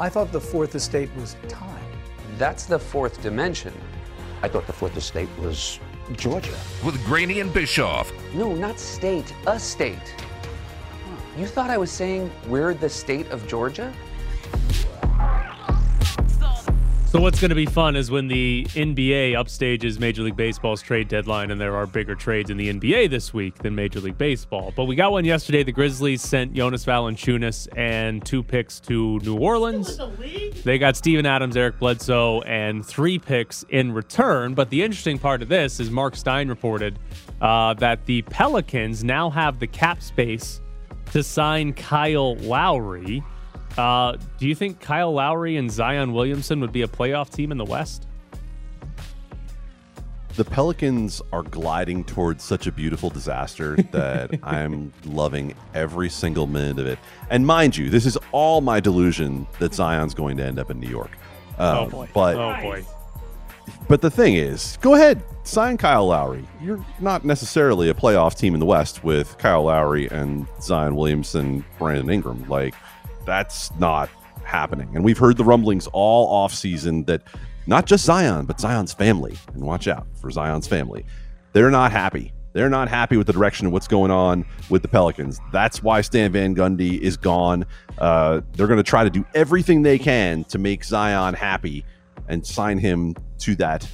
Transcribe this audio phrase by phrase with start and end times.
[0.00, 1.84] I thought the fourth estate was time.
[2.38, 3.74] That's the fourth dimension.
[4.42, 5.78] I thought the fourth estate was
[6.16, 6.56] Georgia.
[6.82, 8.10] With Graney and Bischoff.
[8.32, 10.14] No, not state, a state.
[11.36, 13.92] You thought I was saying we're the state of Georgia?
[17.10, 21.08] So what's going to be fun is when the NBA upstages Major League Baseball's trade
[21.08, 24.72] deadline, and there are bigger trades in the NBA this week than Major League Baseball.
[24.76, 25.64] But we got one yesterday.
[25.64, 29.98] The Grizzlies sent Jonas Valanciunas and two picks to New Orleans.
[30.62, 34.54] They got Steven Adams, Eric Bledsoe, and three picks in return.
[34.54, 36.96] But the interesting part of this is Mark Stein reported
[37.40, 40.60] uh, that the Pelicans now have the cap space
[41.10, 43.24] to sign Kyle Lowry.
[43.80, 47.56] Uh, do you think Kyle Lowry and Zion Williamson would be a playoff team in
[47.56, 48.06] the West?
[50.36, 56.78] The Pelicans are gliding towards such a beautiful disaster that I'm loving every single minute
[56.78, 56.98] of it.
[57.30, 60.78] And mind you, this is all my delusion that Zion's going to end up in
[60.78, 61.12] New York.
[61.58, 62.08] Um, oh boy!
[62.12, 62.84] But oh boy!
[63.88, 66.46] But the thing is, go ahead, sign Kyle Lowry.
[66.62, 71.64] You're not necessarily a playoff team in the West with Kyle Lowry and Zion Williamson,
[71.78, 72.46] Brandon Ingram.
[72.48, 72.74] Like
[73.30, 74.10] that's not
[74.42, 74.90] happening.
[74.96, 77.22] And we've heard the rumblings all off season that
[77.68, 81.06] not just Zion, but Zion's family, and watch out for Zion's family.
[81.52, 82.32] They're not happy.
[82.52, 85.38] They're not happy with the direction of what's going on with the Pelicans.
[85.52, 87.64] That's why Stan Van Gundy is gone.
[87.98, 91.84] Uh, they're going to try to do everything they can to make Zion happy
[92.28, 93.88] and sign him to that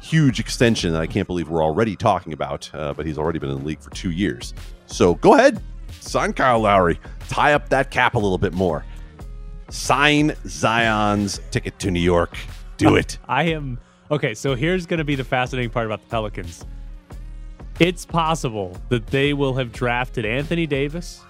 [0.00, 2.70] huge extension that I can't believe we're already talking about.
[2.72, 4.54] Uh, but he's already been in the league for two years.
[4.86, 5.60] So go ahead,
[6.00, 8.84] sign Kyle Lowry, tie up that cap a little bit more.
[9.70, 12.36] Sign Zion's ticket to New York.
[12.76, 13.18] Do it.
[13.28, 13.78] I am
[14.10, 14.34] okay.
[14.34, 16.64] So here's going to be the fascinating part about the Pelicans.
[17.78, 21.22] It's possible that they will have drafted Anthony Davis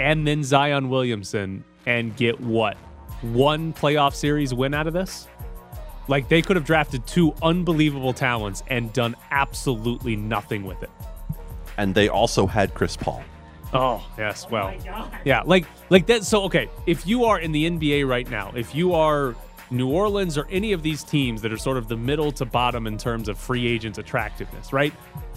[0.00, 2.76] and then Zion Williamson and get what
[3.22, 5.28] one playoff series win out of this.
[6.08, 10.90] Like they could have drafted two unbelievable talents and done absolutely nothing with it.
[11.78, 13.22] And they also had Chris Paul.
[13.76, 16.24] Oh yes, oh well, yeah, like like that.
[16.24, 19.34] So okay, if you are in the NBA right now, if you are
[19.70, 22.86] New Orleans or any of these teams that are sort of the middle to bottom
[22.86, 24.92] in terms of free agents attractiveness, right?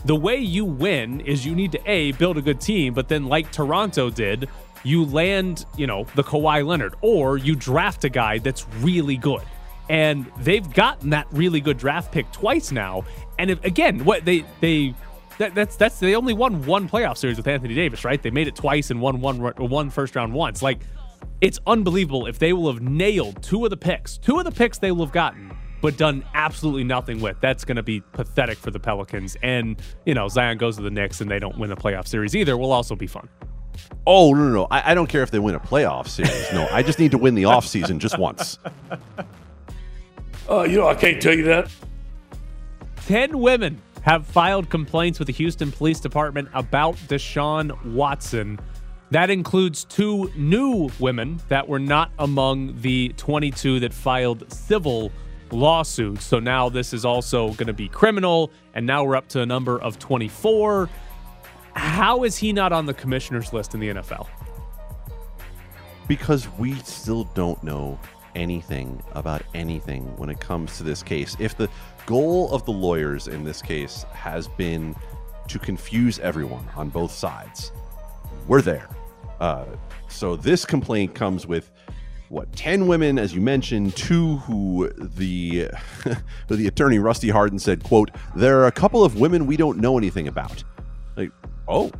[0.05, 3.25] The way you win is you need to a build a good team, but then
[3.25, 4.47] like Toronto did,
[4.83, 9.43] you land, you know, the Kawhi Leonard, or you draft a guy that's really good.
[9.89, 13.05] And they've gotten that really good draft pick twice now.
[13.39, 14.93] And if, again, what they they
[15.39, 18.21] that, that's that's they only won one playoff series with Anthony Davis, right?
[18.21, 20.61] They made it twice and won one one first round once.
[20.61, 20.79] Like
[21.39, 24.77] it's unbelievable if they will have nailed two of the picks, two of the picks
[24.77, 27.37] they will have gotten, but done absolutely nothing with.
[27.39, 29.37] That's going to be pathetic for the Pelicans.
[29.41, 32.35] And you know, Zion goes to the Knicks and they don't win the playoff series
[32.35, 32.57] either.
[32.57, 33.29] Will also be fun.
[34.05, 34.67] Oh no no no!
[34.69, 36.51] I, I don't care if they win a playoff series.
[36.51, 38.59] No, I just need to win the off season just once.
[40.49, 41.71] Uh, you know, I can't tell you that.
[43.05, 48.59] Ten women have filed complaints with the Houston Police Department about Deshaun Watson.
[49.11, 55.11] That includes two new women that were not among the 22 that filed civil
[55.51, 56.25] lawsuits.
[56.25, 59.45] So now this is also going to be criminal, and now we're up to a
[59.45, 60.89] number of 24.
[61.73, 64.27] How is he not on the commissioner's list in the NFL?
[66.07, 67.99] Because we still don't know
[68.35, 71.35] anything about anything when it comes to this case.
[71.39, 71.69] If the
[72.09, 74.95] goal of the lawyers in this case has been
[75.47, 77.71] to confuse everyone on both sides,
[78.47, 78.89] we're there.
[79.39, 79.65] Uh,
[80.07, 81.69] so this complaint comes with
[82.29, 85.67] what 10 women as you mentioned two who the
[86.47, 89.97] the attorney rusty hardin said quote there are a couple of women we don't know
[89.97, 90.63] anything about
[91.15, 91.31] like
[91.67, 91.91] oh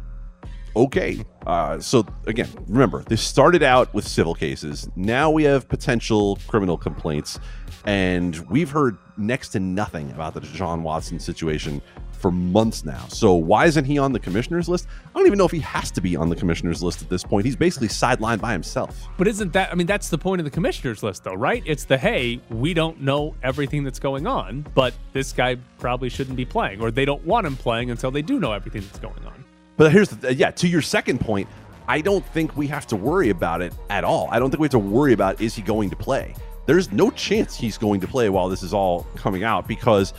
[0.76, 1.24] okay.
[1.46, 4.90] Uh, so again, remember this started out with civil cases.
[4.96, 7.40] Now we have potential criminal complaints,
[7.86, 11.82] and we've heard next to nothing about the Deshaun Watson situation
[12.20, 13.06] for months now.
[13.08, 14.88] So why isn't he on the commissioner's list?
[15.08, 17.24] I don't even know if he has to be on the commissioner's list at this
[17.24, 17.46] point.
[17.46, 19.08] He's basically sidelined by himself.
[19.18, 21.64] But isn't that I mean that's the point of the commissioner's list though, right?
[21.66, 26.36] It's the hey, we don't know everything that's going on, but this guy probably shouldn't
[26.36, 29.26] be playing or they don't want him playing until they do know everything that's going
[29.26, 29.39] on.
[29.80, 31.48] But here's the uh, yeah, to your second point,
[31.88, 34.28] I don't think we have to worry about it at all.
[34.30, 36.36] I don't think we have to worry about is he going to play.
[36.66, 40.12] there's no chance he's going to play while this is all coming out because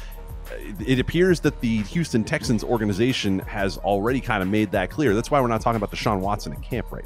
[0.46, 0.54] uh,
[0.84, 5.14] it appears that the Houston Texans organization has already kind of made that clear.
[5.14, 7.04] That's why we're not talking about Deshaun Watson in camp right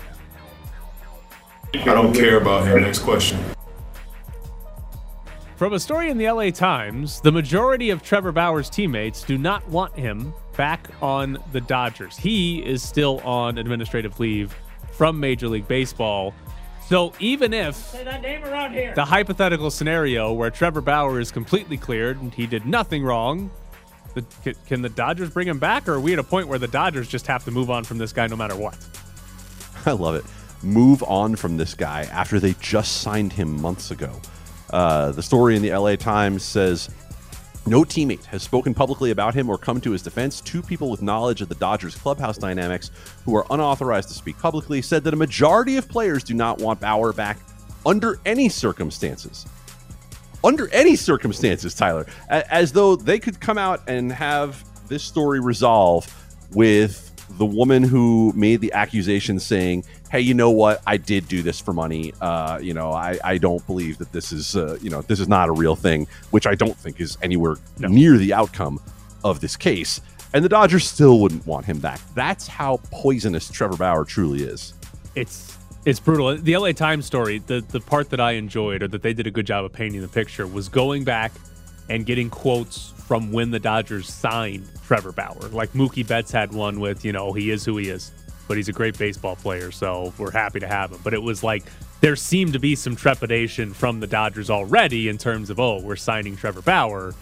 [1.75, 1.83] now.
[1.91, 2.83] I don't care about him.
[2.83, 3.41] Next question.
[5.57, 9.69] From a story in the LA Times, the majority of Trevor Bauer's teammates do not
[9.69, 12.17] want him back on the Dodgers.
[12.17, 14.55] He is still on administrative leave
[14.93, 16.35] from Major League Baseball.
[16.87, 22.67] So even if the hypothetical scenario where Trevor Bauer is completely cleared and he did
[22.67, 23.51] nothing wrong,
[24.15, 26.59] the, can, can the Dodgers bring him back, or are we at a point where
[26.59, 28.77] the Dodgers just have to move on from this guy no matter what?
[29.87, 30.25] I love it.
[30.63, 34.21] Move on from this guy after they just signed him months ago.
[34.71, 36.91] Uh, the story in the LA Times says
[37.67, 40.41] no teammate has spoken publicly about him or come to his defense.
[40.41, 42.91] Two people with knowledge of the Dodgers clubhouse dynamics
[43.25, 46.81] who are unauthorized to speak publicly said that a majority of players do not want
[46.81, 47.39] Bauer back
[47.87, 49.47] under any circumstances.
[50.43, 56.07] Under any circumstances, Tyler, as though they could come out and have this story resolve
[56.53, 59.85] with the woman who made the accusation saying,
[60.15, 60.81] "Hey, you know what?
[60.87, 62.15] I did do this for money.
[62.21, 65.27] Uh, you know, I, I don't believe that this is uh, you know this is
[65.27, 67.89] not a real thing, which I don't think is anywhere no.
[67.89, 68.81] near the outcome
[69.25, 70.01] of this case."
[70.33, 72.01] And the Dodgers still wouldn't want him back.
[72.15, 74.75] That's how poisonous Trevor Bauer truly is.
[75.17, 76.37] It's it's brutal.
[76.37, 79.33] The LA Times story, the the part that I enjoyed or that they did a
[79.33, 81.33] good job of painting the picture was going back
[81.89, 85.49] and getting quotes from when the Dodgers signed Trevor Bauer.
[85.51, 88.13] Like Mookie Betts had one with, you know, he is who he is,
[88.47, 91.01] but he's a great baseball player, so we're happy to have him.
[91.03, 91.65] But it was like
[92.01, 95.97] there seemed to be some trepidation from the Dodgers already in terms of, oh, we're
[95.97, 97.15] signing Trevor Bauer.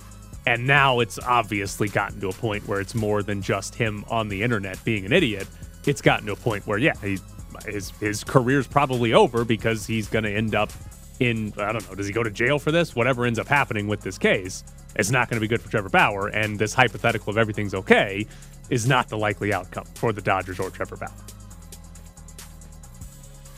[0.45, 4.29] And now it's obviously gotten to a point where it's more than just him on
[4.29, 5.47] the internet being an idiot.
[5.87, 7.19] It's gotten to a point where, yeah, he,
[7.65, 10.73] his his career's probably over because he's going to end up
[11.21, 11.95] in I don't know.
[11.95, 12.97] Does he go to jail for this?
[12.97, 14.65] Whatever ends up happening with this case,
[14.97, 16.29] it's not going to be good for Trevor Bauer.
[16.29, 18.27] And this hypothetical of everything's okay
[18.73, 21.13] is not the likely outcome for the Dodgers or Trevor Bauer.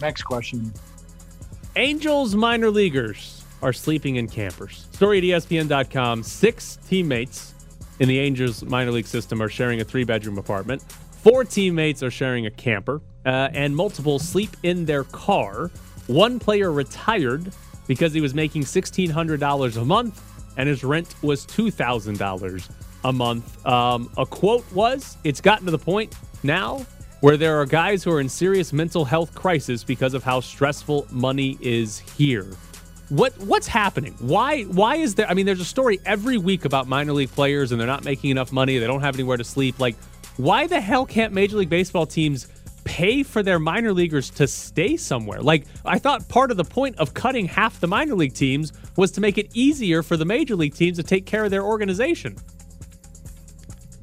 [0.00, 0.72] Next question.
[1.76, 4.88] Angels minor leaguers are sleeping in campers.
[4.90, 6.25] Story at ESPN.com.
[6.25, 7.55] Six teammates
[8.00, 10.82] in the Angels minor league system are sharing a three bedroom apartment.
[11.22, 15.70] Four teammates are sharing a camper, uh, and multiple sleep in their car.
[16.08, 17.52] One player retired
[17.87, 20.20] because he was making $1,600 a month
[20.56, 22.69] and his rent was $2,000
[23.04, 23.64] a month.
[23.66, 26.84] Um, a quote was It's gotten to the point now
[27.20, 31.06] where there are guys who are in serious mental health crisis because of how stressful
[31.10, 32.46] money is here.
[33.10, 34.14] What what's happening?
[34.18, 37.72] Why why is there I mean there's a story every week about minor league players
[37.72, 39.78] and they're not making enough money, they don't have anywhere to sleep.
[39.78, 39.96] Like
[40.36, 42.48] why the hell can't major league baseball teams
[42.84, 45.40] pay for their minor leaguers to stay somewhere.
[45.40, 49.10] Like, I thought part of the point of cutting half the minor league teams was
[49.12, 52.36] to make it easier for the major league teams to take care of their organization.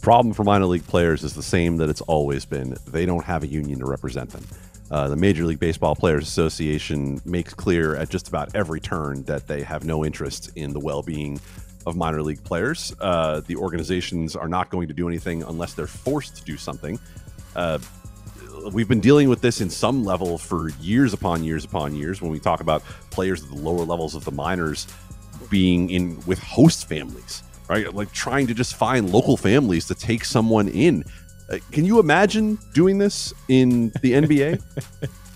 [0.02, 2.76] Problem for minor league players is the same that it's always been.
[2.88, 4.44] They don't have a union to represent them.
[4.90, 9.48] Uh, the Major League Baseball Players Association makes clear at just about every turn that
[9.48, 11.40] they have no interest in the well being
[11.86, 12.96] of minor league players.
[13.00, 17.00] Uh, the organizations are not going to do anything unless they're forced to do something.
[17.56, 17.78] Uh,
[18.74, 22.32] we've been dealing with this in some level for years upon years upon years when
[22.32, 24.88] we talk about players at the lower levels of the minors
[25.52, 27.94] being in with host families right?
[27.94, 31.06] Like trying to just find local families to take someone in.
[31.50, 34.62] Uh, can you imagine doing this in the nba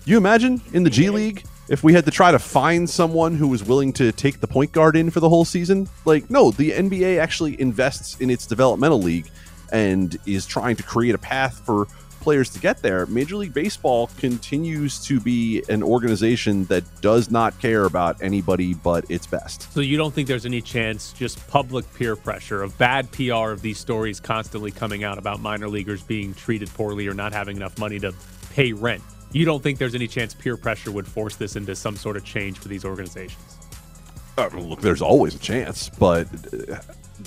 [0.04, 3.48] you imagine in the g league if we had to try to find someone who
[3.48, 5.88] was willing to take the point guard in for the whole season?
[6.04, 9.30] Like no the nba actually invests in its developmental league
[9.72, 11.88] and is trying to create a path for
[12.26, 13.06] players to get there.
[13.06, 19.08] Major League Baseball continues to be an organization that does not care about anybody but
[19.08, 19.72] its best.
[19.72, 23.62] So you don't think there's any chance just public peer pressure of bad PR of
[23.62, 27.78] these stories constantly coming out about minor leaguers being treated poorly or not having enough
[27.78, 28.12] money to
[28.52, 29.04] pay rent?
[29.30, 32.24] You don't think there's any chance peer pressure would force this into some sort of
[32.24, 33.56] change for these organizations?
[34.36, 36.26] Uh, look, there's always a chance, but
[36.68, 36.74] uh,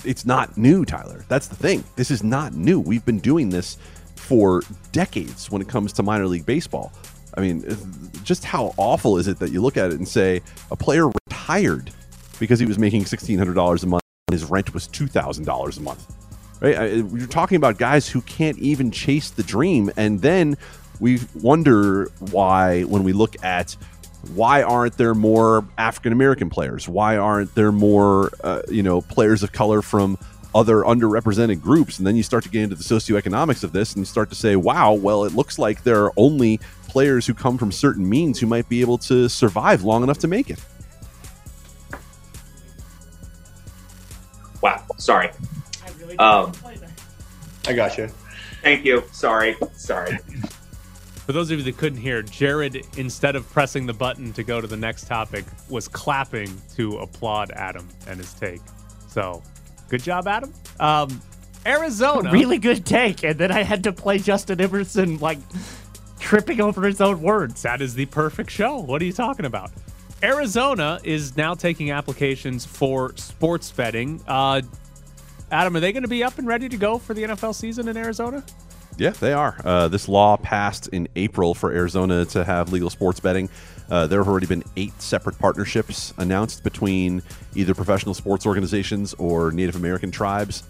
[0.04, 1.24] it's not new, Tyler.
[1.30, 1.86] That's the thing.
[1.96, 2.82] This is not new.
[2.82, 3.78] We've been doing this
[4.30, 6.94] for decades when it comes to minor league baseball.
[7.36, 7.66] I mean,
[8.24, 11.90] just how awful is it that you look at it and say a player retired
[12.40, 16.16] because he was making $1,600 a month and his rent was $2,000 a month?
[16.62, 16.96] Right?
[16.98, 19.90] You're talking about guys who can't even chase the dream.
[19.98, 20.58] And then
[21.00, 23.76] we wonder why, when we look at
[24.36, 26.88] why aren't there more African American players?
[26.88, 30.20] Why aren't there more, uh, you know, players of color from
[30.60, 31.98] other underrepresented groups.
[31.98, 34.36] And then you start to get into the socioeconomics of this and you start to
[34.36, 38.40] say, wow, well, it looks like there are only players who come from certain means
[38.40, 40.60] who might be able to survive long enough to make it.
[44.62, 44.84] Wow.
[44.98, 45.30] Sorry.
[45.86, 46.52] I really um,
[47.66, 48.10] I got you.
[48.62, 49.04] Thank you.
[49.14, 49.56] Sorry.
[49.78, 50.18] Sorry.
[51.26, 54.60] For those of you that couldn't hear, Jared, instead of pressing the button to go
[54.60, 58.62] to the next topic, was clapping to applaud Adam and his take.
[59.08, 59.42] So
[59.90, 60.54] good job, Adam.
[60.80, 61.22] Um,
[61.66, 62.32] Arizona.
[62.32, 63.24] Really good take.
[63.24, 65.40] And then I had to play Justin Emerson like
[66.20, 67.62] tripping over his own words.
[67.62, 68.78] That is the perfect show.
[68.78, 69.72] What are you talking about?
[70.22, 74.22] Arizona is now taking applications for sports betting.
[74.28, 74.62] Uh,
[75.52, 77.88] Adam, are they going to be up and ready to go for the NFL season
[77.88, 78.44] in Arizona?
[79.00, 79.58] Yeah, they are.
[79.64, 83.50] Uh, this law passed in April for Arizona to have legal sports betting.
[83.90, 87.24] Uh, there have already been eight separate partnerships announced between
[87.56, 90.64] either professional sports organizations or Native American tribes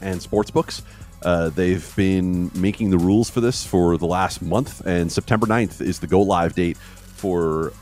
[0.00, 0.82] and sports books.
[1.22, 5.80] Uh, they've been making the rules for this for the last month, and September 9th
[5.80, 7.72] is the go live date for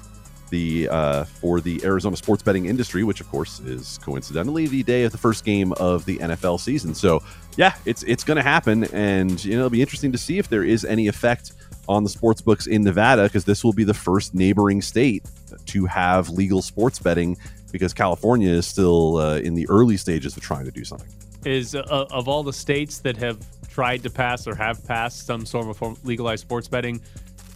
[0.50, 5.04] the uh, for the Arizona sports betting industry, which of course is coincidentally the day
[5.04, 6.94] of the first game of the NFL season.
[6.94, 7.22] So
[7.56, 10.48] yeah, it's it's going to happen, and you know it'll be interesting to see if
[10.48, 11.52] there is any effect
[11.88, 15.24] on the sports books in Nevada because this will be the first neighboring state
[15.66, 17.36] to have legal sports betting
[17.72, 21.08] because California is still uh, in the early stages of trying to do something.
[21.44, 23.38] Is uh, of all the states that have
[23.68, 27.00] tried to pass or have passed some sort of legalized sports betting,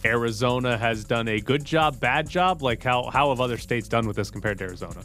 [0.05, 2.61] Arizona has done a good job, bad job.
[2.61, 5.01] Like how how have other states done with this compared to Arizona?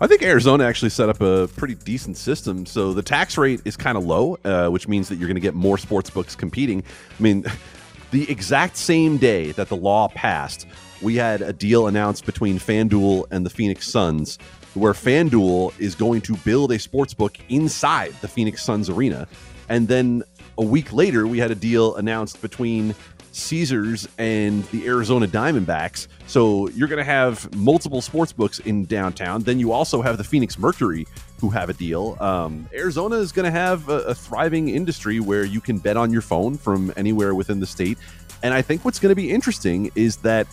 [0.00, 2.66] I think Arizona actually set up a pretty decent system.
[2.66, 5.40] So the tax rate is kind of low, uh, which means that you're going to
[5.40, 6.82] get more sports books competing.
[7.18, 7.44] I mean,
[8.10, 10.66] the exact same day that the law passed,
[11.00, 14.38] we had a deal announced between FanDuel and the Phoenix Suns,
[14.74, 19.28] where FanDuel is going to build a sports book inside the Phoenix Suns arena.
[19.68, 20.24] And then
[20.58, 22.94] a week later, we had a deal announced between
[23.32, 26.06] Caesars and the Arizona Diamondbacks.
[26.26, 29.42] So you're going to have multiple sports books in downtown.
[29.42, 31.06] Then you also have the Phoenix Mercury,
[31.40, 32.16] who have a deal.
[32.20, 36.12] Um, Arizona is going to have a, a thriving industry where you can bet on
[36.12, 37.98] your phone from anywhere within the state.
[38.42, 40.46] And I think what's going to be interesting is that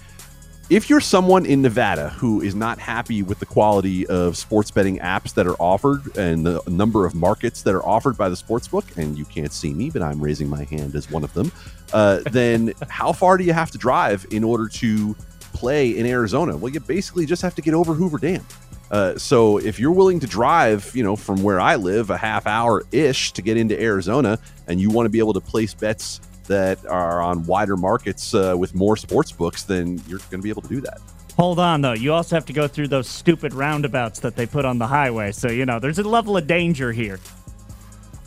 [0.69, 4.99] if you're someone in Nevada who is not happy with the quality of sports betting
[4.99, 8.95] apps that are offered and the number of markets that are offered by the sportsbook,
[8.97, 11.51] and you can't see me, but I'm raising my hand as one of them,
[11.91, 15.15] uh, then how far do you have to drive in order to
[15.53, 16.55] play in Arizona?
[16.55, 18.45] Well, you basically just have to get over Hoover Dam.
[18.91, 22.45] Uh, so if you're willing to drive, you know, from where I live, a half
[22.45, 26.21] hour ish to get into Arizona, and you want to be able to place bets
[26.49, 30.49] that are on wider markets uh, with more sports books, then you're going to be
[30.49, 30.99] able to do that.
[31.37, 31.93] Hold on, though.
[31.93, 35.31] You also have to go through those stupid roundabouts that they put on the highway.
[35.31, 37.19] So, you know, there's a level of danger here.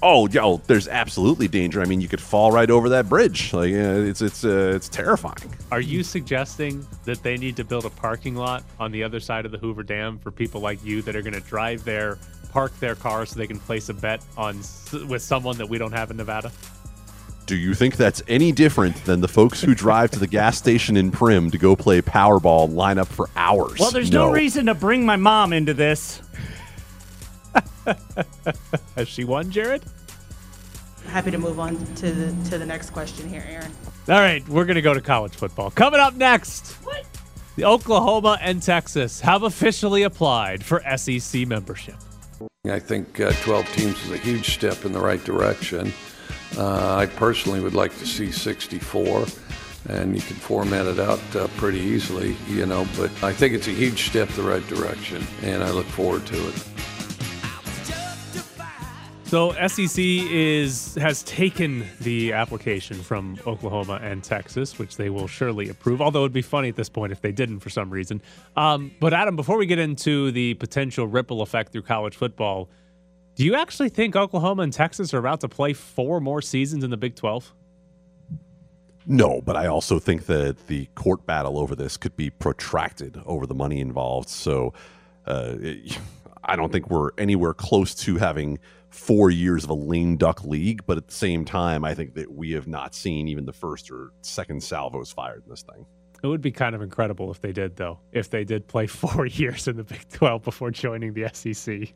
[0.04, 1.82] Oh, yo, there's absolutely danger.
[1.82, 3.52] I mean, you could fall right over that bridge.
[3.52, 5.54] Like, uh, it's it's uh, it's terrifying.
[5.70, 9.46] Are you suggesting that they need to build a parking lot on the other side
[9.46, 12.18] of the Hoover Dam for people like you that are going to drive there,
[12.50, 14.56] park their car so they can place a bet on
[15.06, 16.50] with someone that we don't have in Nevada?
[17.46, 20.96] Do you think that's any different than the folks who drive to the gas station
[20.96, 23.78] in Primm to go play Powerball and line up for hours?
[23.78, 26.22] Well, there's no, no reason to bring my mom into this.
[28.96, 29.82] Has she won, Jared?
[31.06, 33.72] Happy to move on to the to the next question here, Aaron.
[34.08, 35.70] All right, we're gonna go to college football.
[35.70, 37.04] Coming up next, what?
[37.56, 41.96] the Oklahoma and Texas have officially applied for SEC membership.
[42.64, 45.92] I think uh, 12 teams is a huge step in the right direction.
[46.56, 49.26] Uh, I personally would like to see 64,
[49.88, 52.86] and you can format it out uh, pretty easily, you know.
[52.96, 56.48] But I think it's a huge step the right direction, and I look forward to
[56.48, 56.64] it.
[59.32, 65.70] So SEC is has taken the application from Oklahoma and Texas, which they will surely
[65.70, 66.02] approve.
[66.02, 68.20] Although it'd be funny at this point if they didn't for some reason.
[68.58, 72.68] Um, but Adam, before we get into the potential ripple effect through college football,
[73.34, 76.90] do you actually think Oklahoma and Texas are about to play four more seasons in
[76.90, 77.54] the Big Twelve?
[79.06, 83.46] No, but I also think that the court battle over this could be protracted over
[83.46, 84.28] the money involved.
[84.28, 84.74] So
[85.26, 85.56] uh,
[86.44, 88.58] I don't think we're anywhere close to having
[88.90, 92.32] four years of a lame duck league, but at the same time, I think that
[92.32, 95.86] we have not seen even the first or second salvos fired in this thing.
[96.22, 97.98] It would be kind of incredible if they did, though.
[98.12, 101.92] If they did play four years in the Big 12 before joining the SEC.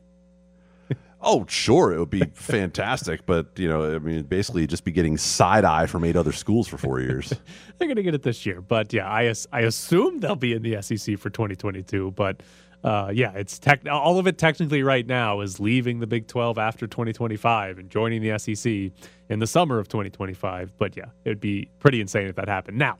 [1.21, 5.17] Oh, sure, it would be fantastic, but you know, I mean, basically, just be getting
[5.17, 7.29] side eye from eight other schools for four years.
[7.77, 10.61] They're going to get it this year, but yeah, I I assume they'll be in
[10.61, 12.41] the SEC for 2022, but
[12.83, 13.81] uh, yeah, it's tech.
[13.89, 18.21] All of it technically right now is leaving the Big 12 after 2025 and joining
[18.21, 18.91] the SEC
[19.29, 20.73] in the summer of 2025.
[20.77, 22.77] But yeah, it would be pretty insane if that happened.
[22.77, 22.97] Now,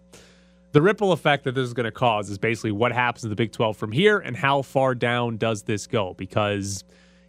[0.71, 3.35] the ripple effect that this is going to cause is basically what happens in the
[3.35, 6.15] Big 12 from here and how far down does this go?
[6.15, 6.83] Because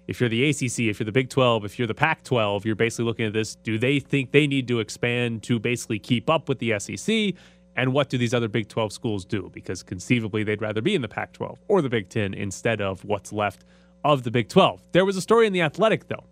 [0.08, 2.74] if you're the ACC, if you're the Big 12, if you're the Pac 12, you're
[2.74, 3.54] basically looking at this.
[3.56, 7.34] Do they think they need to expand to basically keep up with the SEC?
[7.76, 9.50] And what do these other Big 12 schools do?
[9.52, 13.04] Because conceivably, they'd rather be in the Pac 12 or the Big 10 instead of
[13.04, 13.66] what's left
[14.02, 14.82] of the Big 12.
[14.92, 16.24] There was a story in The Athletic, though,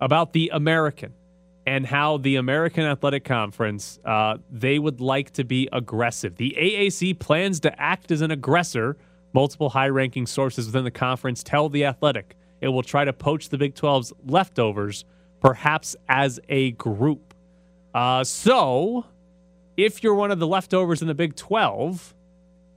[0.00, 1.14] about the American
[1.66, 6.36] and how the American Athletic Conference uh, they would like to be aggressive.
[6.36, 8.98] The AAC plans to act as an aggressor.
[9.32, 13.58] Multiple high-ranking sources within the conference tell the Athletic it will try to poach the
[13.58, 15.04] Big 12's leftovers,
[15.40, 17.34] perhaps as a group.
[17.92, 19.04] Uh, so,
[19.76, 22.14] if you're one of the leftovers in the Big 12,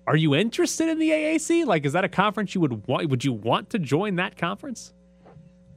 [0.07, 1.65] are you interested in the AAC?
[1.65, 3.09] Like, is that a conference you would want?
[3.09, 4.91] Would you want to join that conference?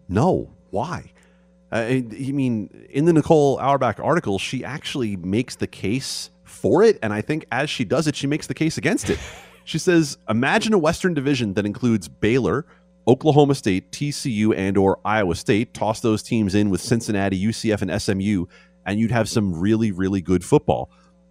[0.09, 0.51] No.
[0.71, 1.13] Why?
[1.71, 6.99] Uh, I mean, in the Nicole Auerbach article, she actually makes the case for it.
[7.03, 9.19] And I think as she does it, she makes the case against it.
[9.65, 12.65] she says, imagine a Western division that includes Baylor,
[13.09, 15.73] Oklahoma State, TCU, and or Iowa State.
[15.73, 18.45] Toss those teams in with Cincinnati, UCF, and SMU,
[18.87, 20.91] and you'd have some really, really good football.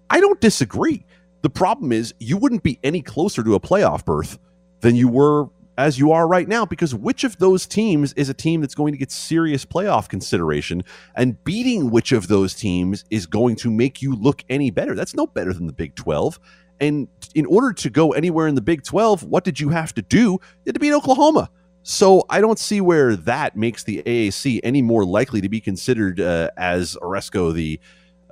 [0.09, 1.05] I don't disagree.
[1.43, 4.39] The problem is you wouldn't be any closer to a playoff berth
[4.81, 8.33] than you were as you are right now because which of those teams is a
[8.33, 10.83] team that's going to get serious playoff consideration
[11.15, 15.13] and beating which of those teams is going to make you look any better that's
[15.13, 16.39] no better than the big 12
[16.79, 20.01] and in order to go anywhere in the big 12 what did you have to
[20.01, 21.49] do you had to beat oklahoma
[21.89, 26.19] so I don't see where that makes the AAC any more likely to be considered
[26.19, 27.79] uh, as Aresco, the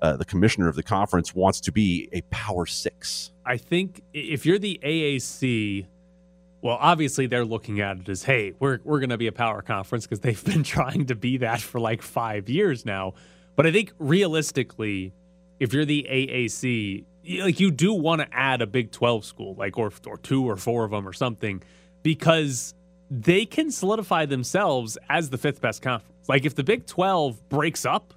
[0.01, 3.31] uh, the commissioner of the conference, wants to be a Power Six.
[3.45, 5.87] I think if you're the AAC,
[6.61, 9.61] well, obviously they're looking at it as, hey, we're we're going to be a power
[9.61, 13.13] conference because they've been trying to be that for like five years now.
[13.55, 15.13] But I think realistically,
[15.61, 17.05] if you're the AAC,
[17.39, 20.57] like you do want to add a Big 12 school, like or or two or
[20.57, 21.63] four of them or something,
[22.03, 22.73] because
[23.09, 26.27] they can solidify themselves as the fifth best conference.
[26.27, 28.13] Like if the Big 12 breaks up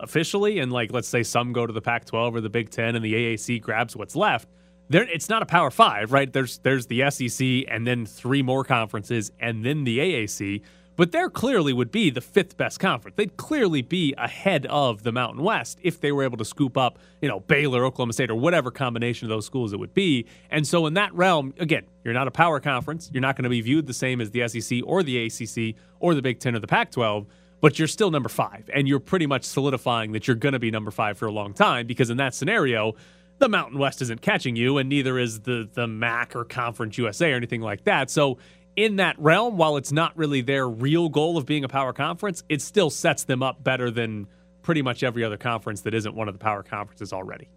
[0.00, 2.94] officially and like let's say some go to the Pac 12 or the Big 10
[2.94, 4.48] and the AAC grabs what's left,
[4.88, 6.32] there it's not a Power 5, right?
[6.32, 10.62] There's there's the SEC and then three more conferences and then the AAC
[10.98, 13.14] but there clearly would be the fifth best conference.
[13.16, 16.98] They'd clearly be ahead of the Mountain West if they were able to scoop up,
[17.22, 20.26] you know, Baylor, Oklahoma State, or whatever combination of those schools it would be.
[20.50, 23.10] And so, in that realm, again, you're not a power conference.
[23.12, 26.16] You're not going to be viewed the same as the SEC or the ACC or
[26.16, 27.26] the Big Ten or the Pac 12
[27.60, 28.70] but you're still number five.
[28.72, 31.54] And you're pretty much solidifying that you're going to be number five for a long
[31.54, 32.94] time because in that scenario,
[33.38, 37.32] the Mountain West isn't catching you, and neither is the the MAC or Conference USA
[37.32, 38.10] or anything like that.
[38.10, 38.38] So
[38.78, 42.44] in that realm, while it's not really their real goal of being a power conference,
[42.48, 44.28] it still sets them up better than
[44.62, 47.48] pretty much every other conference that isn't one of the power conferences already.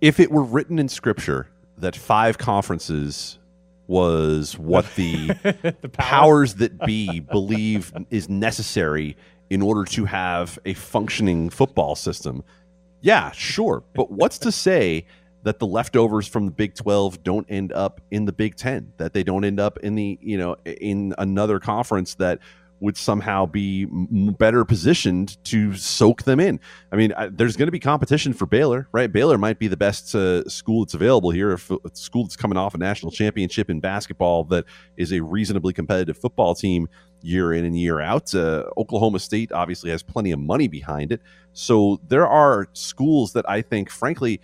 [0.00, 1.46] If it were written in scripture
[1.78, 3.38] that five conferences
[3.86, 5.28] was what the,
[5.82, 5.90] the power.
[5.90, 9.16] powers that be believe is necessary
[9.50, 12.42] in order to have a functioning football system,
[13.02, 13.84] yeah, sure.
[13.94, 15.06] But what's to say
[15.42, 19.12] that the leftovers from the Big 12 don't end up in the Big 10, that
[19.12, 22.40] they don't end up in the, you know, in another conference that
[22.80, 26.58] would somehow be better positioned to soak them in.
[26.90, 29.12] I mean, I, there's going to be competition for Baylor, right?
[29.12, 32.56] Baylor might be the best uh, school that's available here, if a school that's coming
[32.56, 34.64] off a national championship in basketball that
[34.96, 36.88] is a reasonably competitive football team
[37.22, 38.34] year in and year out.
[38.34, 41.20] Uh, Oklahoma State obviously has plenty of money behind it.
[41.52, 44.40] So there are schools that I think, frankly,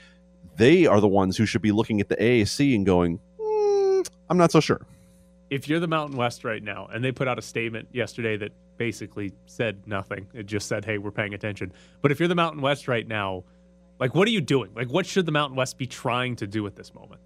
[0.56, 4.38] they are the ones who should be looking at the AAC and going, mm, I'm
[4.38, 4.80] not so sure.
[5.50, 8.52] If you're the Mountain West right now, and they put out a statement yesterday that
[8.78, 11.72] basically said nothing, it just said, hey, we're paying attention.
[12.02, 13.44] But if you're the Mountain West right now,
[13.98, 14.70] like, what are you doing?
[14.74, 17.22] Like, what should the Mountain West be trying to do at this moment?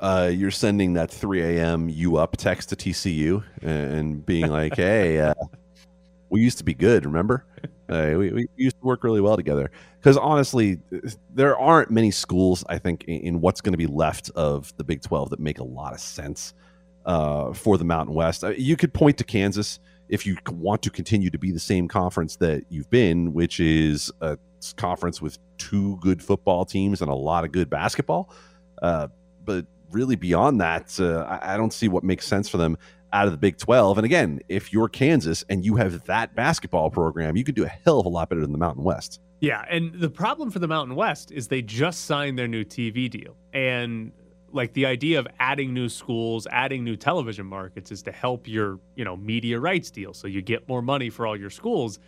[0.00, 1.88] Uh, you're sending that 3 a.m.
[1.88, 5.34] you up text to TCU and being like, hey, uh,
[6.30, 7.44] we used to be good, remember?
[7.88, 9.70] Uh, we, we used to work really well together.
[9.98, 10.78] Because honestly,
[11.34, 14.84] there aren't many schools, I think, in, in what's going to be left of the
[14.84, 16.54] Big 12 that make a lot of sense
[17.06, 18.44] uh, for the Mountain West.
[18.44, 21.88] Uh, you could point to Kansas if you want to continue to be the same
[21.88, 24.38] conference that you've been, which is a
[24.76, 28.30] conference with two good football teams and a lot of good basketball.
[28.82, 29.08] Uh,
[29.44, 32.76] but really, beyond that, uh, I, I don't see what makes sense for them
[33.14, 33.96] out of the Big 12.
[33.96, 37.68] And again, if you're Kansas and you have that basketball program, you could do a
[37.68, 39.20] hell of a lot better than the Mountain West.
[39.40, 43.08] Yeah, and the problem for the Mountain West is they just signed their new TV
[43.08, 43.36] deal.
[43.52, 44.10] And
[44.52, 48.80] like the idea of adding new schools, adding new television markets is to help your,
[48.96, 52.00] you know, media rights deal so you get more money for all your schools.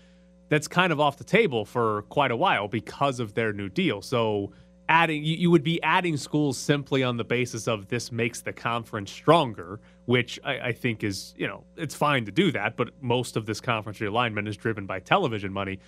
[0.48, 4.02] That's kind of off the table for quite a while because of their new deal.
[4.02, 4.52] So
[4.88, 8.52] adding you, you would be adding schools simply on the basis of this makes the
[8.52, 12.90] conference stronger, which I, I think is you know it's fine to do that, but
[13.00, 15.78] most of this conference realignment is driven by television money.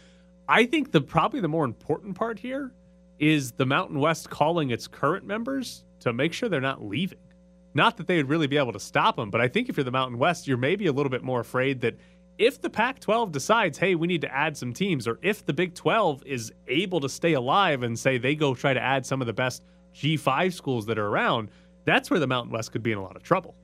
[0.48, 2.72] I think the probably the more important part here
[3.18, 7.18] is the Mountain West calling its current members to make sure they're not leaving.
[7.74, 9.84] Not that they would really be able to stop them, but I think if you're
[9.84, 11.96] the Mountain West, you're maybe a little bit more afraid that
[12.38, 15.52] if the Pac 12 decides, hey, we need to add some teams, or if the
[15.52, 19.20] Big 12 is able to stay alive and say they go try to add some
[19.20, 19.62] of the best
[19.94, 21.50] G5 schools that are around,
[21.84, 23.54] that's where the Mountain West could be in a lot of trouble.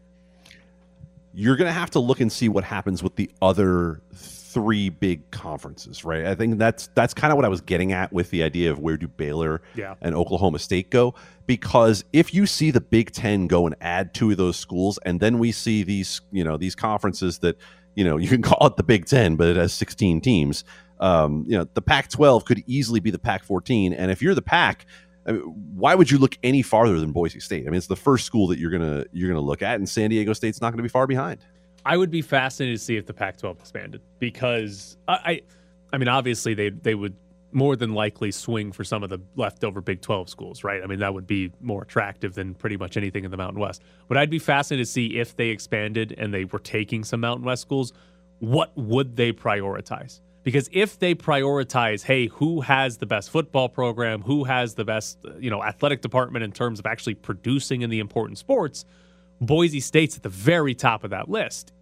[1.33, 5.29] You're going to have to look and see what happens with the other three big
[5.33, 6.27] conferences, right?
[6.27, 8.79] I think that's that's kind of what I was getting at with the idea of
[8.79, 9.97] where do Baylor Yeah.
[10.01, 11.15] and Oklahoma State go
[11.47, 15.19] because if you see the Big 10 go and add two of those schools and
[15.19, 17.57] then we see these, you know, these conferences that,
[17.95, 20.65] you know, you can call it the Big 10 but it has 16 teams.
[21.01, 24.87] Um, you know, the Pac-12 could easily be the Pac-14 and if you're the Pac
[25.27, 25.41] I mean,
[25.75, 27.67] why would you look any farther than Boise State?
[27.67, 30.11] I mean, it's the first school that you're gonna you're gonna look at, and San
[30.11, 31.41] Diego State's not to be far behind.
[31.85, 35.41] I would be fascinated to see if the Pac-12 expanded because I, I,
[35.93, 37.15] I mean, obviously they they would
[37.55, 40.83] more than likely swing for some of the leftover Big 12 schools, right?
[40.83, 43.83] I mean, that would be more attractive than pretty much anything in the Mountain West.
[44.09, 47.47] But I'd be fascinated to see if they expanded and they were taking some Mountain
[47.47, 47.93] West schools,
[48.41, 50.21] what would they prioritize?
[50.43, 55.19] Because if they prioritize, hey, who has the best football program, who has the best,
[55.25, 58.85] uh, you know, athletic department in terms of actually producing in the important sports,
[59.41, 61.73] Boise State's at the very top of that list.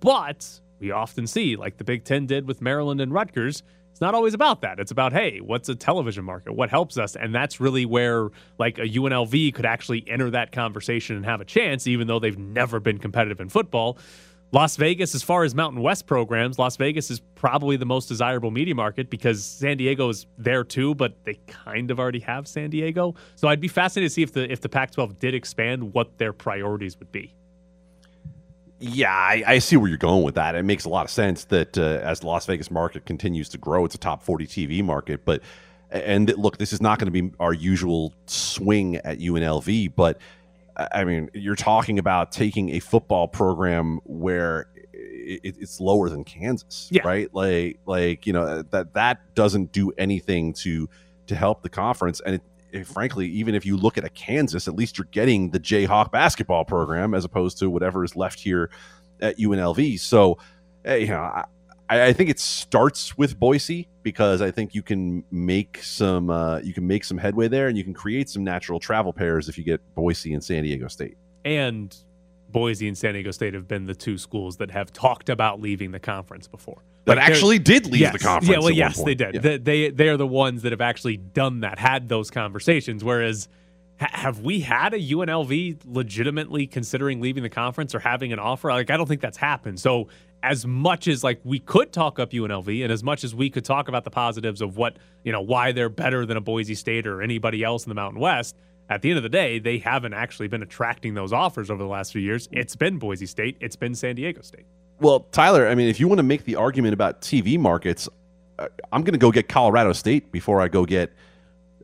[0.00, 3.62] But we often see, like the Big Ten did with Maryland and Rutgers,
[4.02, 4.78] not always about that.
[4.78, 6.52] It's about, hey, what's a television market?
[6.52, 7.16] What helps us?
[7.16, 11.44] And that's really where, like, a UNLV could actually enter that conversation and have a
[11.46, 13.96] chance, even though they've never been competitive in football.
[14.50, 18.50] Las Vegas, as far as Mountain West programs, Las Vegas is probably the most desirable
[18.50, 22.68] media market because San Diego is there too, but they kind of already have San
[22.68, 23.14] Diego.
[23.34, 26.34] So I'd be fascinated to see if the if the Pac-12 did expand, what their
[26.34, 27.34] priorities would be.
[28.82, 30.54] Yeah, I, I see where you're going with that.
[30.54, 33.58] It makes a lot of sense that uh, as the Las Vegas market continues to
[33.58, 35.24] grow, it's a top 40 TV market.
[35.24, 35.42] But
[35.90, 40.18] and look, this is not going to be our usual swing at UNLV, but
[40.76, 46.88] I mean, you're talking about taking a football program where it, it's lower than Kansas,
[46.90, 47.02] Yeah.
[47.04, 47.32] right?
[47.34, 50.88] Like, like you know that that doesn't do anything to
[51.26, 52.20] to help the conference.
[52.20, 52.42] And it-
[52.84, 56.64] frankly, even if you look at a Kansas, at least you're getting the Jayhawk basketball
[56.64, 58.70] program as opposed to whatever is left here
[59.20, 60.00] at UNLV.
[60.00, 60.38] So,
[60.84, 61.44] eh, you know, I,
[62.06, 66.72] I think it starts with Boise because I think you can make some uh, you
[66.72, 69.64] can make some headway there, and you can create some natural travel pairs if you
[69.64, 71.16] get Boise and San Diego State.
[71.44, 71.94] And
[72.50, 75.90] Boise and San Diego State have been the two schools that have talked about leaving
[75.90, 76.82] the conference before.
[77.04, 78.12] That they're- actually did leave Yes.
[78.12, 78.48] the conference.
[78.52, 79.34] Yeah, well, yes, they did.
[79.34, 79.40] Yeah.
[79.40, 83.02] They, they they are the ones that have actually done that, had those conversations.
[83.02, 83.48] Whereas,
[84.00, 88.68] ha- have we had a UNLV legitimately considering leaving the conference or having an offer?
[88.70, 89.80] Like, I don't think that's happened.
[89.80, 90.08] So,
[90.44, 93.64] as much as like we could talk up UNLV, and as much as we could
[93.64, 97.06] talk about the positives of what you know why they're better than a Boise State
[97.06, 98.56] or anybody else in the Mountain West.
[98.90, 101.88] At the end of the day, they haven't actually been attracting those offers over the
[101.88, 102.48] last few years.
[102.52, 104.66] It's been Boise State, it's been San Diego State.
[105.02, 108.08] Well, Tyler, I mean, if you want to make the argument about TV markets,
[108.56, 111.12] uh, I'm going to go get Colorado State before I go get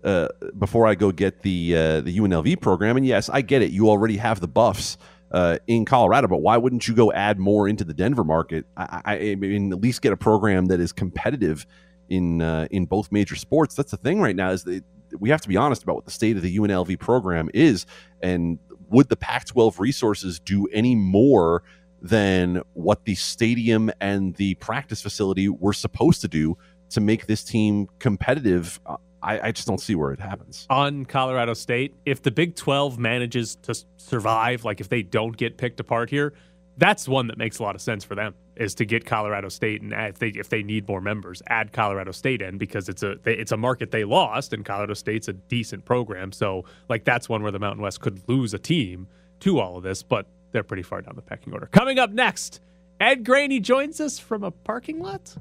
[0.05, 2.97] uh, before I go get the uh, the UNLV program.
[2.97, 3.73] And yes, I get it.
[3.73, 4.99] You already have the Buffs
[5.33, 8.67] uh, in Colorado, but why wouldn't you go add more into the Denver market?
[8.77, 11.67] I, I, I mean, at least get a program that is competitive
[12.09, 13.75] in uh, in both major sports.
[13.75, 14.85] That's the thing right now is that
[15.19, 17.85] we have to be honest about what the state of the UNLV program is,
[18.23, 21.65] and would the Pac-12 resources do any more?
[22.01, 26.57] Than what the stadium and the practice facility were supposed to do
[26.91, 28.81] to make this team competitive.
[28.87, 30.67] Uh, I, I just don't see where it happens.
[30.71, 35.57] on Colorado State, if the Big 12 manages to survive, like if they don't get
[35.57, 36.35] picked apart here,
[36.77, 39.83] that's one that makes a lot of sense for them is to get Colorado State
[39.83, 43.17] and if they if they need more members, add Colorado State in because it's a
[43.25, 46.31] it's a market they lost and Colorado State's a decent program.
[46.31, 49.09] So like that's one where the Mountain West could lose a team
[49.41, 51.67] to all of this, but they're pretty far down the pecking order.
[51.67, 52.61] Coming up next,
[53.01, 55.37] Ed Graney joins us from a parking lot.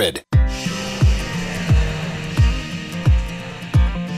[0.00, 0.24] Ed.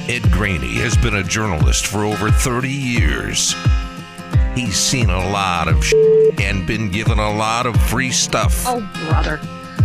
[0.09, 3.55] Ed Graney has been a journalist for over 30 years.
[4.55, 5.85] He's seen a lot of
[6.40, 8.64] and been given a lot of free stuff.
[8.66, 9.38] Oh, brother.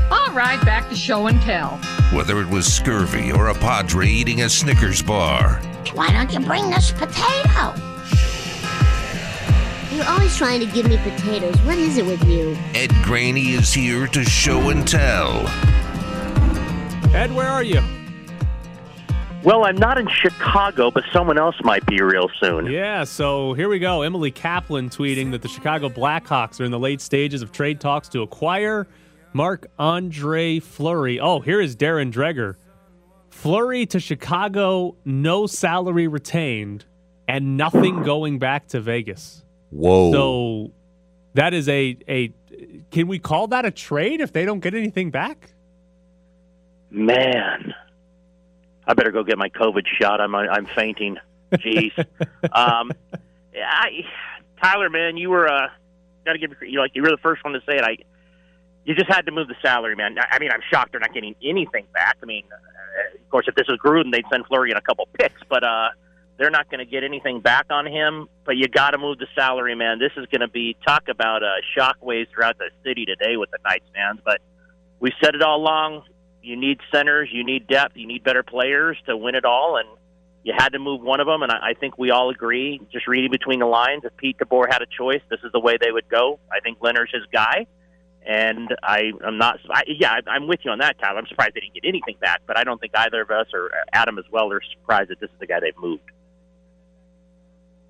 [0.09, 1.77] All right, back to show and tell.
[2.11, 5.61] Whether it was scurvy or a padre eating a Snickers bar.
[5.93, 7.94] Why don't you bring this potato?
[9.95, 11.55] You're always trying to give me potatoes.
[11.61, 12.57] What is it with you?
[12.73, 15.47] Ed Graney is here to show and tell.
[17.15, 17.81] Ed, where are you?
[19.45, 22.65] Well, I'm not in Chicago, but someone else might be real soon.
[22.65, 24.01] Yeah, so here we go.
[24.01, 28.09] Emily Kaplan tweeting that the Chicago Blackhawks are in the late stages of trade talks
[28.09, 28.87] to acquire
[29.31, 31.21] Marc Andre Fleury.
[31.21, 32.55] Oh, here is Darren Dreger.
[33.29, 36.83] Fleury to Chicago, no salary retained,
[37.29, 39.44] and nothing going back to Vegas.
[39.75, 40.11] Whoa.
[40.11, 40.71] So
[41.33, 42.31] that is a a
[42.91, 45.53] can we call that a trade if they don't get anything back?
[46.89, 47.73] Man,
[48.87, 50.21] I better go get my COVID shot.
[50.21, 51.17] I'm I'm fainting.
[51.51, 51.91] Jeez.
[52.51, 52.91] um,
[53.55, 54.05] I,
[54.61, 55.67] Tyler, man, you were uh,
[56.25, 57.83] got to give you like you were the first one to say it.
[57.83, 57.97] I,
[58.85, 60.15] you just had to move the salary, man.
[60.31, 62.17] I mean, I'm shocked they're not getting anything back.
[62.21, 65.07] I mean, uh, of course, if this was Gruden, they'd send Fleury in a couple
[65.19, 65.89] picks, but uh,
[66.37, 68.27] they're not going to get anything back on him.
[68.45, 69.99] But you got to move the salary, man.
[69.99, 73.59] This is going to be talk about uh, shockwaves throughout the city today with the
[73.63, 74.19] Knights fans.
[74.23, 74.41] But
[74.99, 76.03] we've said it all along.
[76.41, 79.87] You need centers, you need depth, you need better players to win it all, and
[80.43, 81.41] you had to move one of them.
[81.41, 84.71] And I, I think we all agree, just reading between the lines, if Pete DeBoer
[84.71, 86.39] had a choice, this is the way they would go.
[86.51, 87.65] I think Lehner's his guy.
[88.27, 91.17] And I, I'm not, I, yeah, I, I'm with you on that, Kyle.
[91.17, 93.71] I'm surprised they didn't get anything back, but I don't think either of us or
[93.93, 96.11] Adam as well are surprised that this is the guy they've moved.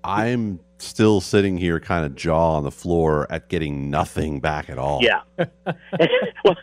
[0.06, 4.78] I'm still sitting here, kind of jaw on the floor at getting nothing back at
[4.78, 5.00] all.
[5.02, 5.22] Yeah.
[6.44, 6.56] well,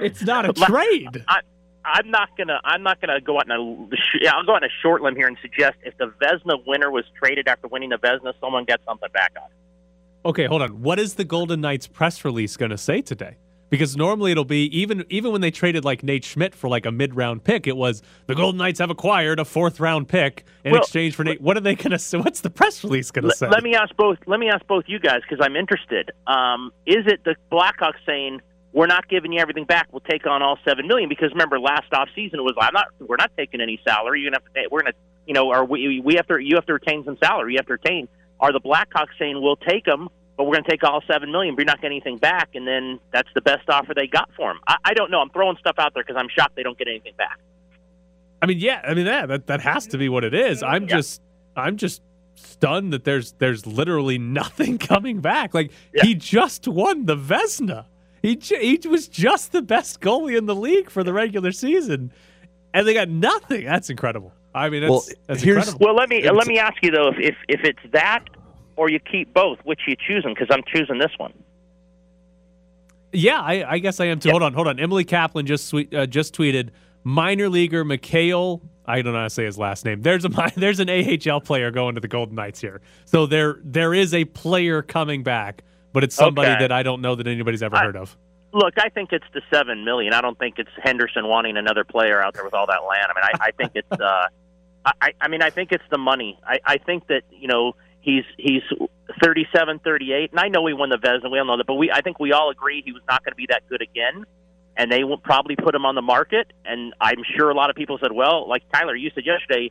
[0.00, 1.24] it's not a trade.
[1.28, 1.40] I,
[1.84, 2.60] I'm not gonna.
[2.64, 3.96] I'm not gonna go out on a.
[4.20, 7.04] Yeah, I'll go on a short limb here and suggest if the Vezina winner was
[7.18, 9.44] traded after winning the Vezina, someone gets something back on.
[9.44, 10.28] it.
[10.28, 10.82] Okay, hold on.
[10.82, 13.36] What is the Golden Knights press release going to say today?
[13.70, 16.90] Because normally it'll be even even when they traded like Nate Schmidt for like a
[16.92, 20.72] mid round pick, it was the Golden Knights have acquired a fourth round pick in
[20.72, 21.40] Well, exchange for Nate.
[21.40, 22.18] What are they going to say?
[22.18, 23.48] What's the press release going to say?
[23.48, 24.18] Let me ask both.
[24.26, 26.10] Let me ask both you guys because I'm interested.
[26.26, 28.40] Um, is it the Blackhawks saying
[28.72, 29.88] we're not giving you everything back?
[29.92, 32.86] We'll take on all seven million because remember last off season it was I'm not.
[32.98, 34.20] We're not taking any salary.
[34.20, 34.68] You're gonna have to.
[34.70, 34.94] We're gonna.
[35.26, 36.38] You know, or we we have to.
[36.38, 37.52] You have to retain some salary.
[37.52, 38.08] You have to retain.
[38.40, 40.08] Are the Blackhawks saying we'll take them?
[40.40, 42.66] But we're going to take all seven million, but you're not getting anything back, and
[42.66, 44.58] then that's the best offer they got for him.
[44.66, 45.20] I, I don't know.
[45.20, 47.38] I'm throwing stuff out there because I'm shocked they don't get anything back.
[48.40, 50.62] I mean, yeah, I mean that that, that has to be what it is.
[50.62, 51.20] I'm just
[51.56, 52.00] I'm just
[52.36, 55.52] stunned that there's there's literally nothing coming back.
[55.52, 57.84] Like he just won the Vezina.
[58.22, 62.12] He ju- he was just the best goalie in the league for the regular season,
[62.72, 63.66] and they got nothing.
[63.66, 64.32] That's incredible.
[64.54, 65.80] I mean, that's, that's incredible.
[65.82, 68.24] Well, let me let me ask you though, if if, if it's that
[68.80, 70.32] or you keep both, which you choosing?
[70.32, 71.34] Because I'm choosing this one.
[73.12, 74.30] Yeah, I, I guess I am too.
[74.30, 74.80] Hold on, hold on.
[74.80, 76.70] Emily Kaplan just sweet, uh, just tweeted
[77.04, 78.62] minor leaguer Mikhail.
[78.86, 80.00] I don't know how to say his last name.
[80.00, 82.80] There's a there's an AHL player going to the Golden Knights here.
[83.04, 85.62] So there there is a player coming back,
[85.92, 86.60] but it's somebody Okay.
[86.60, 88.16] that I don't know that anybody's ever heard of.
[88.54, 90.14] Look, I think it's the seven million.
[90.14, 93.06] I don't think it's Henderson wanting another player out there with all that land.
[93.08, 94.00] I mean, I, I think it's.
[94.00, 94.26] Uh,
[95.02, 96.38] I, I mean, I think it's the money.
[96.42, 98.62] I, I think that you know he's he's
[99.22, 101.30] 37, 38, and I know he won the Vezina.
[101.30, 103.32] We all know that, but we I think we all agree he was not going
[103.32, 104.24] to be that good again,
[104.76, 106.52] and they will probably put him on the market.
[106.64, 109.70] And I'm sure a lot of people said, well, like Tyler, you said yesterday,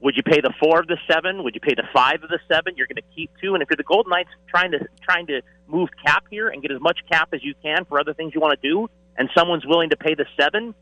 [0.00, 1.44] would you pay the four of the seven?
[1.44, 2.74] Would you pay the five of the seven?
[2.76, 5.42] You're going to keep two, and if you're the Golden Knights trying to trying to
[5.68, 8.40] move cap here and get as much cap as you can for other things you
[8.40, 10.74] want to do, and someone's willing to pay the seven,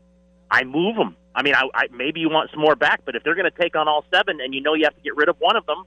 [0.49, 1.15] I move them.
[1.35, 3.57] I mean, I, I maybe you want some more back, but if they're going to
[3.57, 5.65] take on all seven, and you know you have to get rid of one of
[5.65, 5.83] them,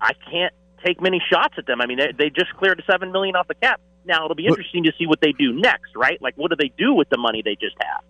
[0.00, 1.80] I can't take many shots at them.
[1.80, 3.80] I mean, they, they just cleared seven million off the cap.
[4.06, 6.20] Now it'll be interesting to see what they do next, right?
[6.22, 8.02] Like, what do they do with the money they just have?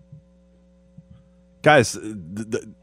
[1.61, 2.73] guys uh, the, the,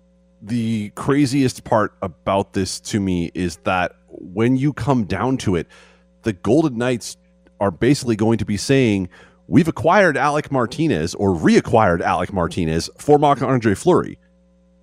[0.43, 5.67] the craziest part about this to me is that when you come down to it
[6.23, 7.17] the golden knights
[7.61, 9.09] are basically going to be saying
[9.47, 14.19] we've acquired alec martinez or reacquired alec martinez for marc andre fleury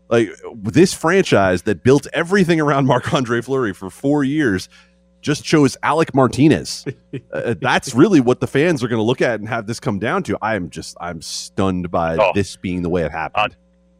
[0.10, 0.30] like
[0.62, 4.70] this franchise that built everything around marc andre fleury for four years
[5.22, 6.86] just chose alec martinez
[7.34, 9.98] uh, that's really what the fans are going to look at and have this come
[10.00, 12.32] down to i'm just i'm stunned by Oh.
[12.36, 13.56] this being the way it happened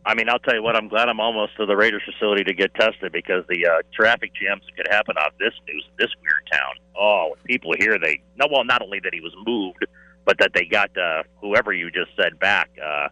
[0.08, 0.76] I mean, I'll tell you what.
[0.76, 4.34] I'm glad I'm almost to the Raiders facility to get tested because the uh, traffic
[4.40, 6.76] jams that could happen off this news, this weird town.
[6.96, 9.84] Oh, when people hear they no, well, not only that he was moved,
[10.24, 12.70] but that they got uh, whoever you just said back.
[12.80, 13.08] Uh,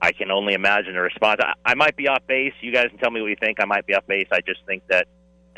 [0.00, 1.40] I can only imagine the response.
[1.42, 2.52] I, I might be off base.
[2.60, 3.60] You guys can tell me what you think.
[3.60, 4.28] I might be off base.
[4.30, 5.08] I just think that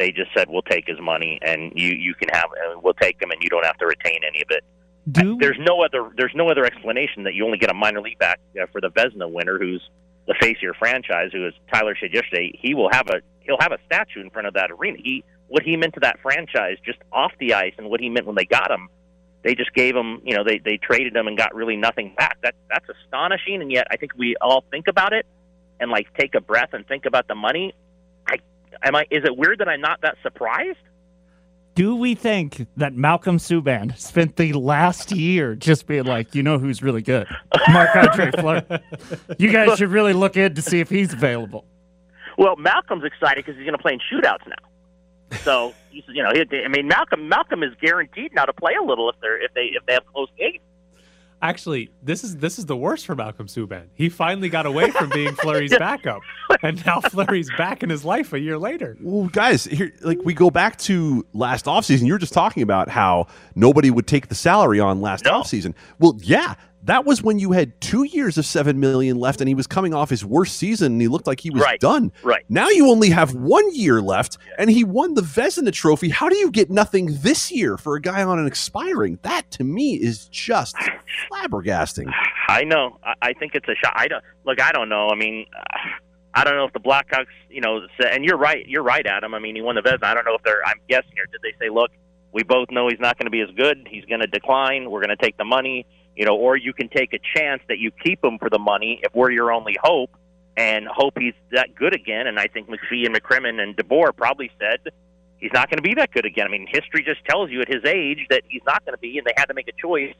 [0.00, 3.20] they just said we'll take his money and you you can have uh, we'll take
[3.20, 4.64] him and you don't have to retain any of it.
[5.10, 8.18] Do there's no other there's no other explanation that you only get a minor league
[8.18, 9.82] back uh, for the Vezina winner who's
[10.26, 13.60] the face of your franchise who as Tyler said yesterday he will have a he'll
[13.60, 16.76] have a statue in front of that arena he what he meant to that franchise
[16.84, 18.88] just off the ice and what he meant when they got him
[19.42, 22.38] they just gave him you know they they traded him and got really nothing back
[22.42, 25.26] that that's astonishing and yet I think we all think about it
[25.80, 27.74] and like take a breath and think about the money,
[28.28, 28.36] I
[28.84, 30.78] am I is it weird that I'm not that surprised?
[31.74, 36.58] Do we think that Malcolm Subban spent the last year just being like, you know
[36.58, 37.26] who's really good?
[37.70, 38.80] Marc Andre Fleury.
[39.38, 41.64] You guys should really look in to see if he's available.
[42.36, 44.69] Well, Malcolm's excited because he's going to play in shootouts now.
[45.42, 48.82] So he's, you know, he, I mean, Malcolm Malcolm is guaranteed now to play a
[48.82, 50.60] little if they're if they if they have close games.
[51.42, 53.86] Actually, this is this is the worst for Malcolm Subban.
[53.94, 56.20] He finally got away from being Fleury's backup,
[56.62, 58.94] and now Fleury's back in his life a year later.
[59.00, 62.06] Well, guys, here, like we go back to last offseason.
[62.06, 65.72] You were just talking about how nobody would take the salary on last offseason.
[65.98, 69.54] Well, yeah, that was when you had two years of seven million left, and he
[69.54, 71.78] was coming off his worst season, and he looked like he was Right.
[71.80, 72.10] done.
[72.22, 72.44] Right.
[72.48, 76.08] Now you only have one year left, and he won the Vezina Trophy.
[76.08, 79.18] How do you get nothing this year for a guy on an expiring?
[79.22, 80.76] That to me is just
[81.30, 82.12] flabbergasting.
[82.48, 82.98] I know.
[83.04, 83.92] I, I think it's a shot.
[83.96, 84.60] I don't look.
[84.60, 85.08] I don't know.
[85.10, 85.76] I mean, uh,
[86.34, 88.66] I don't know if the Blackhawks, you know, and you're right.
[88.66, 89.34] You're right, Adam.
[89.34, 90.04] I mean, he won the Vezina.
[90.04, 90.64] I don't know if they're.
[90.66, 91.26] I'm guessing here.
[91.30, 91.90] Did they say, look,
[92.32, 93.86] we both know he's not going to be as good.
[93.90, 94.90] He's going to decline.
[94.90, 95.86] We're going to take the money,
[96.20, 99.00] you know, or you can take a chance that you keep him for the money
[99.02, 100.10] if we're your only hope,
[100.54, 102.26] and hope he's that good again.
[102.26, 104.92] And I think McPhee and McCrimmon and DeBoer probably said
[105.38, 106.46] he's not going to be that good again.
[106.46, 109.16] I mean, history just tells you at his age that he's not going to be,
[109.16, 110.12] and they had to make a choice.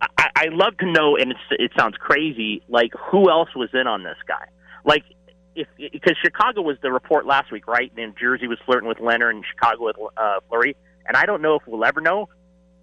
[0.00, 3.86] I, I love to know, and it's, it sounds crazy, like who else was in
[3.86, 4.46] on this guy?
[4.82, 5.04] Like,
[5.54, 7.92] if because Chicago was the report last week, right?
[7.98, 10.74] And Jersey was flirting with Lehner, and Chicago with uh, Fleury.
[11.06, 12.30] And I don't know if we'll ever know,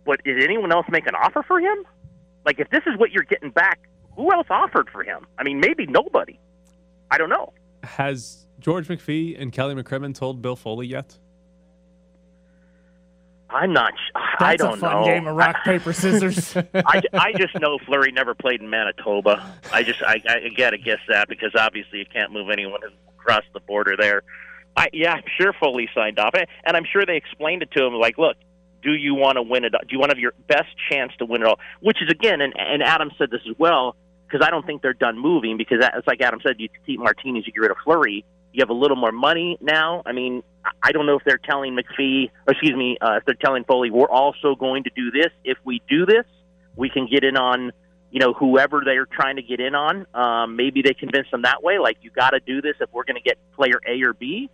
[0.06, 1.86] but did anyone else make an offer for him?
[2.45, 3.80] Like, if this is what you're getting back,
[4.15, 5.25] who else offered for him?
[5.38, 6.39] I mean, maybe nobody.
[7.10, 7.54] I don't know.
[7.84, 11.17] Has George McPhee and Kelly McCrimmon told Bill Foley yet?
[13.49, 13.91] I'm not.
[13.93, 15.06] sh- I That's don't a fun know.
[15.06, 16.56] game of rock, paper, scissors.
[16.73, 19.45] I, I just know Fleury never played in Manitoba.
[19.73, 22.80] I just I, I gotta guess that because obviously you can't move anyone
[23.17, 24.23] across the border there.
[24.77, 27.93] I yeah, I'm sure Foley signed off, and I'm sure they explained it to him
[27.95, 28.38] like, look,
[28.82, 29.72] do you want to win it?
[29.72, 31.60] Do you want to have your best chance to win it all?
[31.80, 33.96] Which is again, and, and Adam said this as well
[34.28, 37.46] because I don't think they're done moving because it's like Adam said, you keep Martinez,
[37.46, 38.26] you get rid of Fleury.
[38.54, 40.02] You have a little more money now.
[40.06, 40.44] I mean,
[40.84, 43.91] I- don't know if they're telling McPhee, or excuse me, uh, if they're telling Foley,
[43.91, 45.32] we're also going to do this.
[45.44, 46.26] If we do this,
[46.76, 47.72] we can get in on,
[48.12, 50.06] you know, whoever they're trying to get in on.
[50.13, 51.80] Um, maybe they convince them that way.
[51.80, 54.50] Like, you got to do this if we're going to get player A or B.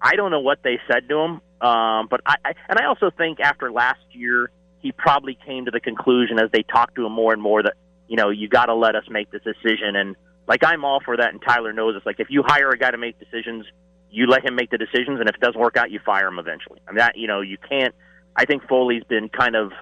[0.00, 3.10] I don't know what they said to him, um, but I, I and I also
[3.10, 7.12] think after last year, he probably came to the conclusion as they talked to him
[7.12, 7.74] more and more that
[8.08, 9.96] you know you got to let us make this decision.
[9.96, 10.16] And
[10.48, 12.90] like I'm all for that, and Tyler knows it's like if you hire a guy
[12.90, 13.66] to make decisions,
[14.10, 16.38] you let him make the decisions, and if it doesn't work out, you fire him
[16.38, 16.80] eventually.
[16.88, 17.94] I mean that you know you can't.
[18.36, 19.72] I think Foley's been kind of,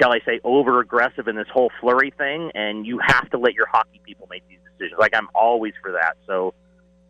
[0.00, 3.54] shall I say, over aggressive in this whole Fleury thing, and you have to let
[3.54, 4.98] your hockey people make these decisions.
[4.98, 6.16] Like I'm always for that.
[6.26, 6.54] So,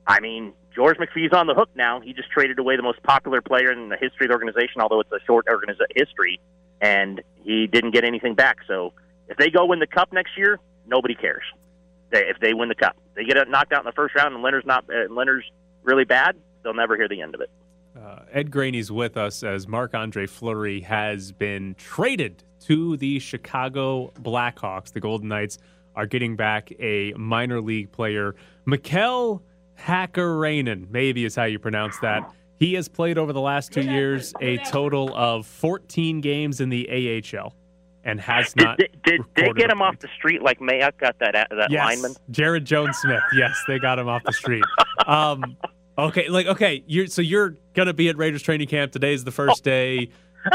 [0.07, 2.01] I mean, George McPhee's on the hook now.
[2.01, 5.01] He just traded away the most popular player in the history of the organization, although
[5.01, 6.41] it's a short organiza- history,
[6.81, 8.59] and he didn't get anything back.
[8.67, 8.93] So,
[9.29, 11.45] if they go win the cup next year, nobody cares.
[12.11, 14.45] They, if they win the cup, they get knocked out in the first round, and
[14.45, 15.45] Lehner's not uh, Lehner's
[15.83, 16.37] really bad.
[16.63, 17.51] They'll never hear the end of it.
[17.97, 24.13] Uh, Ed Graney's with us as Marc Andre Fleury has been traded to the Chicago
[24.21, 24.93] Blackhawks.
[24.93, 25.59] The Golden Knights
[25.95, 28.35] are getting back a minor league player,
[28.65, 29.43] Mikael
[29.79, 32.31] Hakkarainen, maybe is how you pronounce that.
[32.59, 36.89] He has played over the last two years a total of 14 games in the
[37.37, 37.55] AHL
[38.05, 38.79] and has Did, not.
[38.79, 42.15] did, did they get him off the street like Mayock got that that yes, lineman?
[42.31, 43.23] Jaryd Jones-Smith.
[43.35, 44.65] Yes, they got him off the street.
[45.07, 45.57] Um,
[45.99, 48.93] okay, like okay, you're so you're gonna be at Raiders training camp.
[48.93, 50.09] Today is the first day.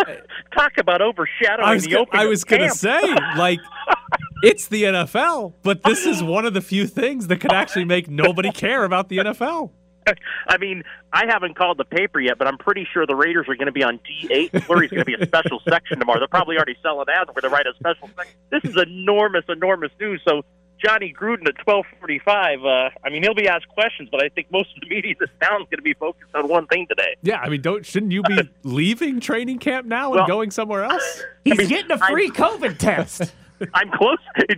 [0.55, 3.01] Talk about overshadowing I was, the go- opening I of was gonna say
[3.37, 3.59] like
[4.43, 8.09] it's the NFL, but this is one of the few things that could actually make
[8.09, 9.71] nobody care about the NFL.
[10.47, 13.55] I mean, I haven't called the paper yet, but I'm pretty sure the Raiders are
[13.55, 14.63] going to be on D8.
[14.63, 16.19] Fleury's going to be a special section tomorrow.
[16.19, 18.35] They're probably already selling ads where they write a special section.
[18.49, 20.21] This is enormous, enormous news.
[20.27, 20.43] So
[20.83, 22.65] Johnny Gruden at 12:45.
[22.65, 25.17] Uh, I mean, he'll be asked questions, but I think most of the media in
[25.19, 27.15] this town is going to be focused on one thing today.
[27.21, 30.83] Yeah, I mean, don't shouldn't you be leaving training camp now Well- and going somewhere
[30.85, 31.23] else?
[31.43, 33.33] He's getting a free COVID test.
[33.73, 34.17] I'm close,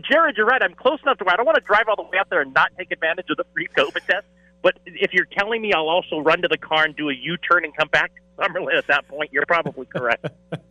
[0.09, 0.37] Jared.
[0.37, 0.61] You're right.
[0.63, 2.41] I'm close enough to where I don't want to drive all the way out there
[2.41, 4.25] and not take advantage of the free COVID test.
[4.61, 7.65] But if you're telling me I'll also run to the car and do a U-turn
[7.65, 10.25] and come back to Summerlin at that point, you're probably correct.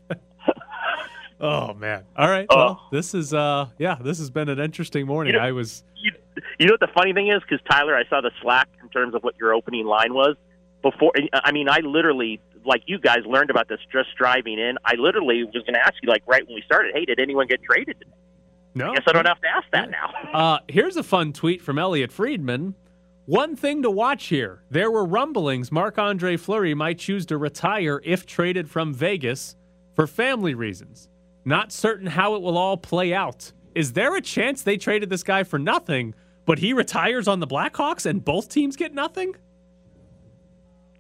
[1.43, 2.05] Oh man!
[2.19, 2.57] All right, Oh.
[2.57, 5.33] well, this is uh, yeah, this has been an interesting morning.
[5.33, 6.13] You know- I was you,
[6.59, 7.41] you know what the funny thing is?
[7.41, 10.37] Because Tyler, I saw the Slack in terms of what your opening line was
[10.83, 11.13] before.
[11.33, 14.77] I mean, I literally, like you guys, learned about this just driving in.
[14.85, 17.47] I literally was going to ask you, like, right when we started, hey, did anyone
[17.47, 18.05] get traded?
[18.75, 18.91] No.
[18.91, 20.11] I guess I don't have to ask that now.
[20.33, 22.77] Uh, here's a fun tweet from Elliot Friedman.
[23.27, 28.01] One thing to watch here there were rumblings Marc Andre Fleury might choose to retire
[28.05, 29.57] if traded from Vegas
[29.95, 31.09] for family reasons.
[31.45, 33.53] Not certain how it will all play out.
[33.75, 36.15] Is there a chance they traded this guy for nothing,
[36.45, 39.35] but he retires on the Blackhawks and both teams get nothing?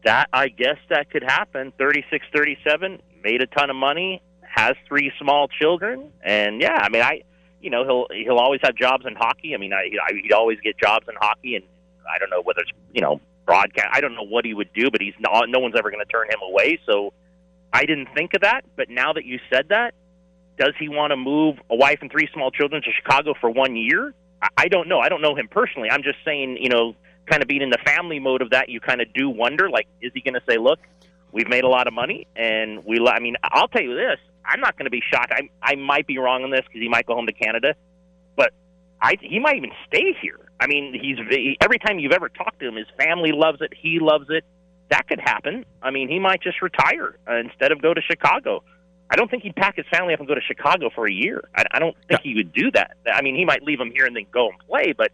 [0.05, 1.73] That I guess that could happen.
[1.79, 7.03] 36 37, made a ton of money, has three small children, and yeah, I mean,
[7.03, 7.23] I,
[7.61, 9.55] you know, he'll he'll always have jobs in hockey.
[9.55, 11.65] I mean, I, I he'd always get jobs in hockey, and
[12.13, 13.89] I don't know whether it's you know broadcast.
[13.93, 15.49] I don't know what he would do, but he's not.
[15.49, 16.79] No one's ever going to turn him away.
[16.87, 17.13] So
[17.73, 19.95] I didn't think of that, but now that you said that,
[20.59, 23.77] does he want to move a wife and three small children to Chicago for one
[23.77, 24.15] year?
[24.43, 25.01] I, I don't know.
[25.01, 25.91] I don't know him personally.
[25.91, 26.95] I'm just saying, you know,
[27.27, 29.87] kind of being in the family mode of that, you kind of do wonder, like,
[30.01, 30.81] is he going to say, look,
[31.33, 32.99] we've made a lot of money, and we.
[33.07, 35.32] I mean, I'll tell you this: I'm not going to be shocked.
[35.32, 37.74] I I might be wrong on this because he might go home to Canada,
[38.36, 38.53] but
[39.01, 40.38] I he might even stay here.
[40.59, 43.72] I mean, he's he, every time you've ever talked to him, his family loves it.
[43.76, 44.45] He loves it.
[44.91, 45.64] That could happen.
[45.82, 48.62] I mean, he might just retire uh, instead of go to Chicago.
[49.09, 51.49] I don't think he'd pack his family up and go to Chicago for a year.
[51.57, 52.97] I, I don't think he would do that.
[53.12, 55.11] I mean, he might leave them here and then go and play, but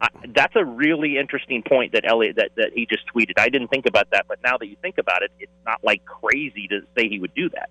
[0.00, 3.38] I, that's a really interesting point that Elliot that, that he just tweeted.
[3.38, 6.04] I didn't think about that, but now that you think about it, it's not like
[6.04, 7.70] crazy to say he would do that.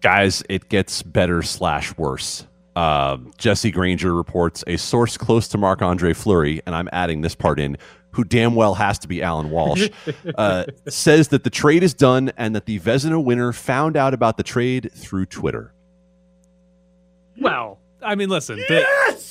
[0.00, 2.46] Guys, it gets better slash worse.
[2.76, 7.34] Uh, Jesse Granger reports a source close to Marc Andre Fleury, and I'm adding this
[7.34, 7.76] part in,
[8.12, 9.88] who damn well has to be Alan Walsh,
[10.36, 14.36] uh, says that the trade is done and that the Vezina winner found out about
[14.36, 15.72] the trade through Twitter.
[17.40, 18.86] Well, I mean, listen, the-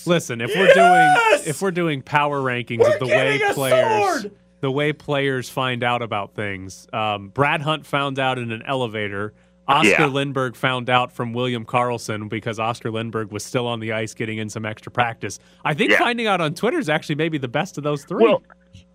[0.05, 0.41] listen.
[0.41, 1.15] If we're doing
[1.47, 4.31] if we're doing power rankings of the way players sword!
[4.59, 9.33] the way players find out about things, um, Brad Hunt found out in an elevator.
[9.67, 10.07] Oscar Yeah.
[10.07, 14.37] Lindberg found out from William Karlsson because Oscar Lindberg was still on the ice getting
[14.37, 15.39] in some extra practice.
[15.65, 15.97] I think Yeah.
[15.99, 18.23] finding out on Twitter is actually maybe the best of those three.
[18.23, 18.43] Well,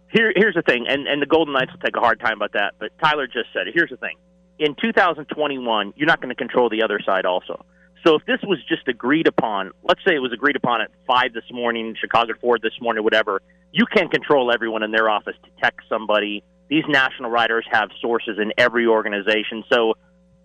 [0.09, 2.53] here, here's the thing, and, and the Golden Knights will take a hard time about
[2.53, 3.75] that, but Tyler just said it.
[3.75, 4.17] Here's the thing.
[4.59, 7.65] In 2021, you're not going to control the other side also.
[8.05, 11.33] So if this was just agreed upon, let's say it was agreed upon at 5
[11.35, 13.41] this morning, Chicago at 4 this morning, whatever,
[13.73, 16.43] you can't control everyone in their office to text somebody.
[16.69, 19.63] These national writers have sources in every organization.
[19.73, 19.95] So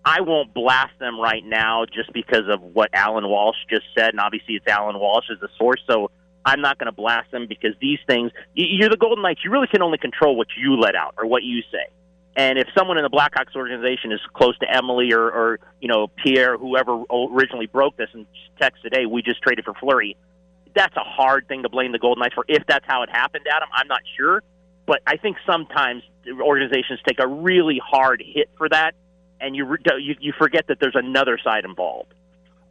[0.08, 4.20] I won't blast them right now just because of what Alan Walsh just said, and
[4.20, 5.82] obviously it's Alan Walsh as the source.
[5.86, 6.10] So
[6.46, 9.40] I'm not going to blast them because these things, you're the Golden Knights.
[9.44, 11.92] You really can only control what you let out or what you say.
[12.36, 16.06] And if someone in the Blackhawks organization is close to Emily or, or you know
[16.24, 18.24] Pierre, whoever originally broke this, and
[18.58, 20.16] texted, "Hey, we just traded for Fleury,"
[20.74, 22.46] that's a hard thing to blame the Golden Knights for.
[22.48, 24.42] If that's how it happened, Adam, I'm not sure.
[24.86, 26.02] But I think sometimes
[26.40, 28.94] organizations take a really hard hit for that,
[29.40, 29.66] and you
[29.98, 32.14] you, you forget that there's another side involved.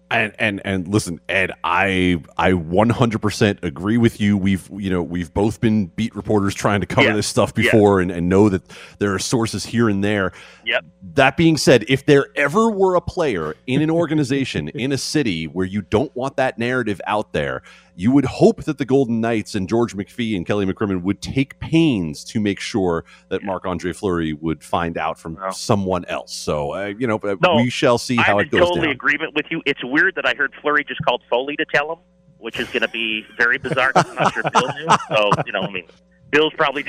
[0.10, 4.38] And and and listen, Ed, I I 100% agree with you.
[4.38, 7.14] We've you know we've both been beat reporters trying to cover Yeah.
[7.16, 7.64] this stuff Yeah.
[7.64, 8.62] before, and, and know that
[9.00, 10.32] there are sources here and there.
[10.66, 10.86] Yep.
[11.16, 15.44] That being said, if there ever were a player in an organization in a city
[15.46, 17.62] where you don't want that narrative out there,
[18.00, 21.60] you would hope that the Golden Knights and George McPhee and Kelly McCrimmon would take
[21.60, 26.32] pains to make sure that Marc Andre Fleury would find out from someone else.
[26.34, 28.82] So uh, you know, uh, No, we shall see how I'm it in goes totally
[28.88, 28.92] down.
[28.92, 29.64] agreement with you.
[29.66, 31.98] It's weird that I heard Fleury just called Foley to tell him,
[32.38, 33.92] which is going to be very bizarre.
[33.96, 34.88] I'm not sure Bill knew.
[35.10, 35.88] So you know, I mean,
[36.30, 36.86] Bill's probably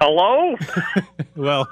[0.00, 0.54] hello.
[1.36, 1.68] well,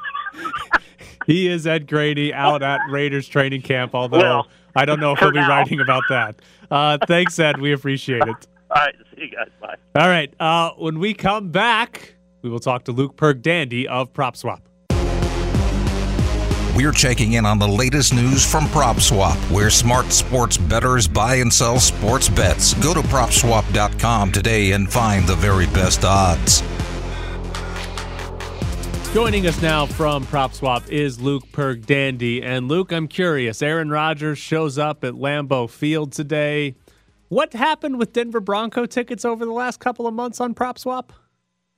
[1.27, 5.19] he is Ed Graney out at Raiders training camp, although Well, I don't know if
[5.21, 5.49] he'll be now.
[5.49, 6.37] writing about that.
[6.71, 7.61] Uh, thanks, Ed.
[7.61, 8.47] We appreciate it.
[8.77, 9.49] All right, see you guys.
[9.59, 9.77] Bye.
[9.95, 10.35] All right.
[10.39, 14.61] Uh, when we come back, we will talk to Luke Perk Dandy of PropSwap.
[16.77, 21.51] We're checking in on the latest news from PropSwap, where smart sports bettors buy and
[21.51, 22.75] sell sports bets.
[22.75, 26.63] Go to PropSwap.com today and find the very best odds.
[29.15, 32.43] Joining us now from PropSwap is Luke Perk Dandy.
[32.43, 33.63] And Luke, I'm curious.
[33.63, 36.75] Aaron Rodgers shows up at Lambeau Field today.
[37.29, 41.11] What happened with Denver Bronco tickets over the last couple of months on PropSwap?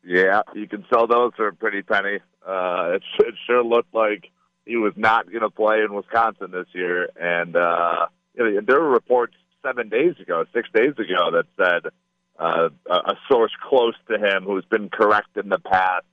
[0.05, 2.19] Yeah, you can sell those for a pretty penny.
[2.47, 4.31] Uh, it, it sure looked like
[4.67, 9.35] he was not going to play in Wisconsin this year, and uh, there were reports
[9.63, 11.91] seven days ago, six days ago, that said
[12.39, 16.05] uh, a source close to him who's been correct in the past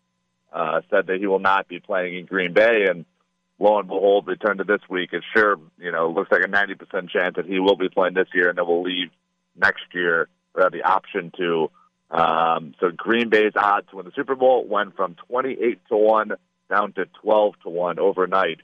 [0.54, 3.04] uh, said that he will not be playing in Green Bay, and
[3.60, 5.10] lo and behold, we turn to this week.
[5.12, 8.14] It sure, you know, looks like a ninety percent chance that he will be playing
[8.14, 9.10] this year, and then will leave
[9.56, 10.28] next year.
[10.56, 11.72] We have the option to.
[12.12, 16.32] Um, so Green Bay's odds to win the Super Bowl went from 28 to 1
[16.70, 18.62] down to 12 to 1 overnight.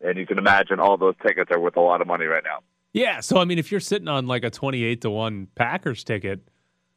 [0.00, 2.60] And you can imagine all those tickets are worth a lot of money right now.
[2.92, 3.20] Yeah.
[3.20, 6.40] So, I mean, if you're sitting on like a 28 to 1 Packers ticket,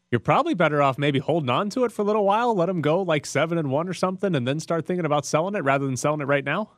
[0.10, 2.82] you're probably better off maybe holding on to it for a little while, let them
[2.82, 5.86] go like seven and one or something, and then start thinking about selling it rather
[5.86, 6.70] than selling it right now.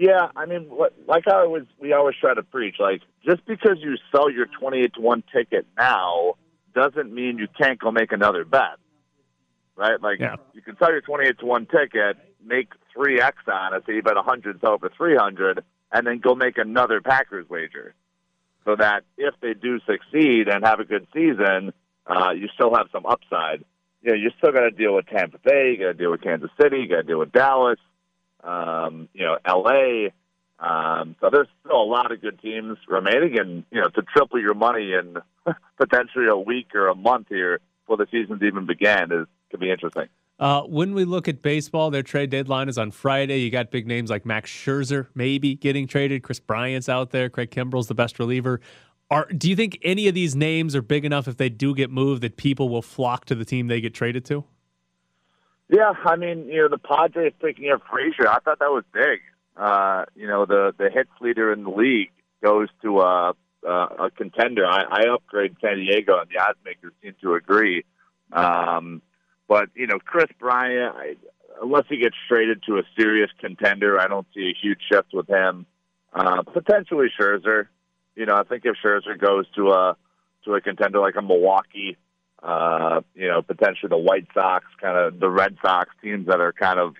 [0.00, 3.76] Yeah, I mean, what, like I always, we always try to preach, like just because
[3.80, 6.36] you sell your twenty-eight to one ticket now
[6.74, 8.78] doesn't mean you can't go make another bet,
[9.76, 10.00] right?
[10.00, 10.18] Like
[10.54, 14.00] you can sell your twenty-eight to one ticket, make three X on it, so you
[14.00, 17.92] bet a hundred, sell for three hundred, and then go make another Packers wager,
[18.64, 21.74] so that if they do succeed and have a good season,
[22.06, 23.66] uh, you still have some upside.
[24.00, 26.22] You know, you still got to deal with Tampa Bay, you got to deal with
[26.22, 27.78] Kansas City, you got to deal with Dallas
[28.44, 30.08] um, you know, LA.
[30.58, 34.40] Um, so there's still a lot of good teams remaining, and you know, to triple
[34.40, 35.16] your money in
[35.78, 39.70] potentially a week or a month here before the season's even began is could be
[39.70, 40.06] interesting.
[40.38, 43.40] Uh, when we look at baseball, their trade deadline is on Friday.
[43.40, 46.22] You got big names like Max Scherzer maybe getting traded.
[46.22, 47.28] Kris Bryant's out there.
[47.28, 48.60] Craig Kimbrel's the best reliever.
[49.10, 51.90] Are do you think any of these names are big enough if they do get
[51.90, 54.44] moved that people will flock to the team they get traded to?
[55.70, 59.20] Yeah, I mean, you know, the Padres picking up Frazier, I thought that was big.
[59.56, 62.10] Uh, you know, the the hits leader in the league
[62.42, 64.66] goes to a a, a contender.
[64.66, 67.84] I, I upgrade San Diego, and the odds makers seem to agree.
[68.32, 69.00] Um,
[69.48, 71.14] but you know, Kris Bryant, I,
[71.62, 75.28] unless he gets traded to a serious contender, I don't see a huge shift with
[75.28, 75.66] him.
[76.12, 77.68] Uh, potentially Scherzer.
[78.16, 79.96] You know, I think if Scherzer goes to a
[80.46, 81.96] to a contender like a Milwaukee,
[82.42, 86.52] uh, you know, potentially the White Sox, kind of the Red Sox teams that are
[86.52, 86.94] kind of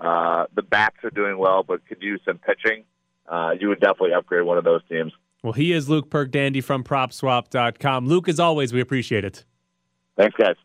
[0.00, 2.84] uh, the bats are doing well, but could use some pitching.
[3.26, 5.12] Uh, you would definitely upgrade one of those teams.
[5.42, 8.06] Well, he is Luke Perkdandy from PropSwap.com.
[8.06, 9.44] Luke, as always, we appreciate it.
[10.16, 10.56] Thanks, guys.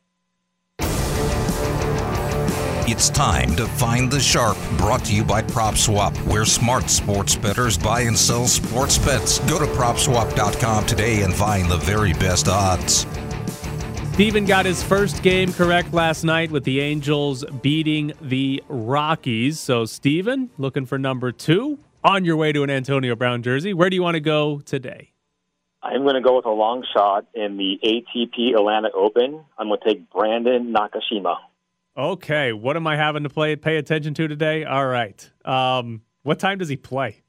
[2.89, 4.57] It's time to find the sharp.
[4.78, 9.39] Brought to you by PropSwap, where smart sports bettors buy and sell sports bets.
[9.39, 13.05] Go to PropSwap.com today and find the very best odds.
[14.18, 19.59] Steven got his first game correct last night with the Angels beating the Rockies.
[19.59, 23.76] So, Steven, looking for number two on your way to an Antonio Brown jersey.
[23.76, 25.13] Where do you want to go today?
[25.84, 29.45] I'm going to go with a long shot in the ATP Atlanta Open.
[29.55, 31.36] I'm going to take Brandon Nakashima.
[31.95, 34.63] Okay, what am I having to play pay attention to today?
[34.63, 35.32] All right.
[35.45, 37.22] Um, what time does he play?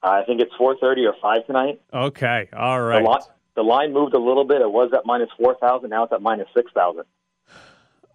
[0.00, 1.80] I think it's 4:30 or 5 tonight.
[1.92, 3.02] Okay, all right.
[3.56, 4.60] The, line, moved a little bit.
[4.60, 5.90] It was at minus 4,000.
[5.90, 7.04] Now it's at minus 6,000.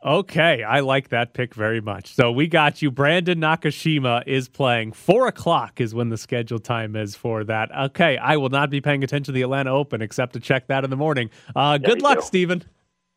[0.03, 2.13] Okay, I like that pick very much.
[2.13, 2.91] So we got you.
[2.91, 4.91] Brandon Nakashima is playing.
[4.91, 7.75] Four o'clock is when the scheduled time is for that.
[7.75, 10.83] Okay, I will not be paying attention to the Atlanta Open except to check that
[10.83, 11.31] in the morning.
[11.55, 12.25] Uh, Yeah, good luck, too.
[12.25, 12.63] Steven.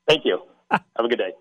[0.08, 0.40] Thank you.
[0.70, 1.32] Have a good day.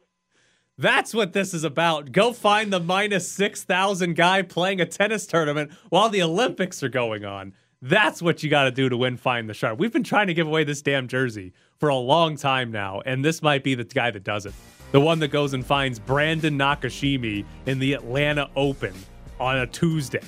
[0.78, 2.12] That's what this is about.
[2.12, 7.24] Go find the minus 6,000 guy playing a tennis tournament while the Olympics are going
[7.24, 7.54] on.
[7.82, 9.78] That's what you got to do to win Find the Sharp.
[9.78, 13.24] We've been trying to give away this damn jersey for a long time now, and
[13.24, 14.54] this might be the guy that does it.
[14.92, 18.94] The one that goes and finds Brandon Nakashimi in the Atlanta Open
[19.40, 20.24] on a Tuesday.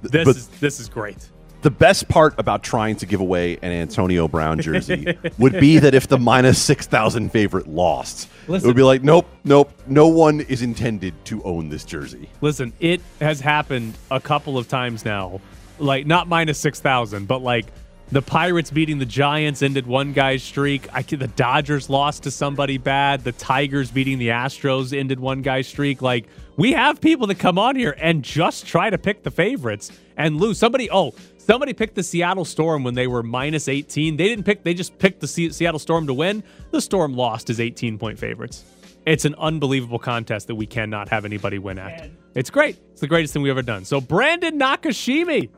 [0.00, 1.28] This but- is this is great.
[1.62, 5.92] The best part about trying to give away an Antonio Brown jersey would be that
[5.92, 10.62] if the minus 6,000 favorite lost, it would be like, nope, nope, no one is
[10.62, 12.30] intended to own this jersey.
[12.40, 15.38] Listen, it has happened a couple of times now.
[15.80, 17.66] Like not minus six thousand, but like
[18.12, 20.92] the Pirates beating the Giants ended one guy's streak.
[20.92, 23.24] I the Dodgers lost to somebody bad.
[23.24, 26.02] The Tigers beating the Astros ended one guy's streak.
[26.02, 26.26] Like
[26.56, 30.36] we have people that come on here and just try to pick the favorites and
[30.36, 30.58] lose.
[30.58, 34.16] Somebody, oh, somebody picked the Seattle Storm when they were minus eighteen.
[34.16, 34.64] They didn't pick.
[34.64, 36.42] They just picked the Se- Seattle Storm to win.
[36.72, 38.64] The Storm lost as eighteen point favorites.
[39.06, 42.10] It's an unbelievable contest that we cannot have anybody win at.
[42.34, 42.76] It's great.
[42.92, 43.86] It's the greatest thing we've ever done.
[43.86, 45.48] So Brandon Nakashimi,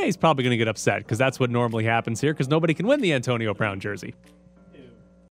[0.00, 2.86] he's probably going to get upset because that's what normally happens here because nobody can
[2.86, 4.14] win the Antonio Brown jersey.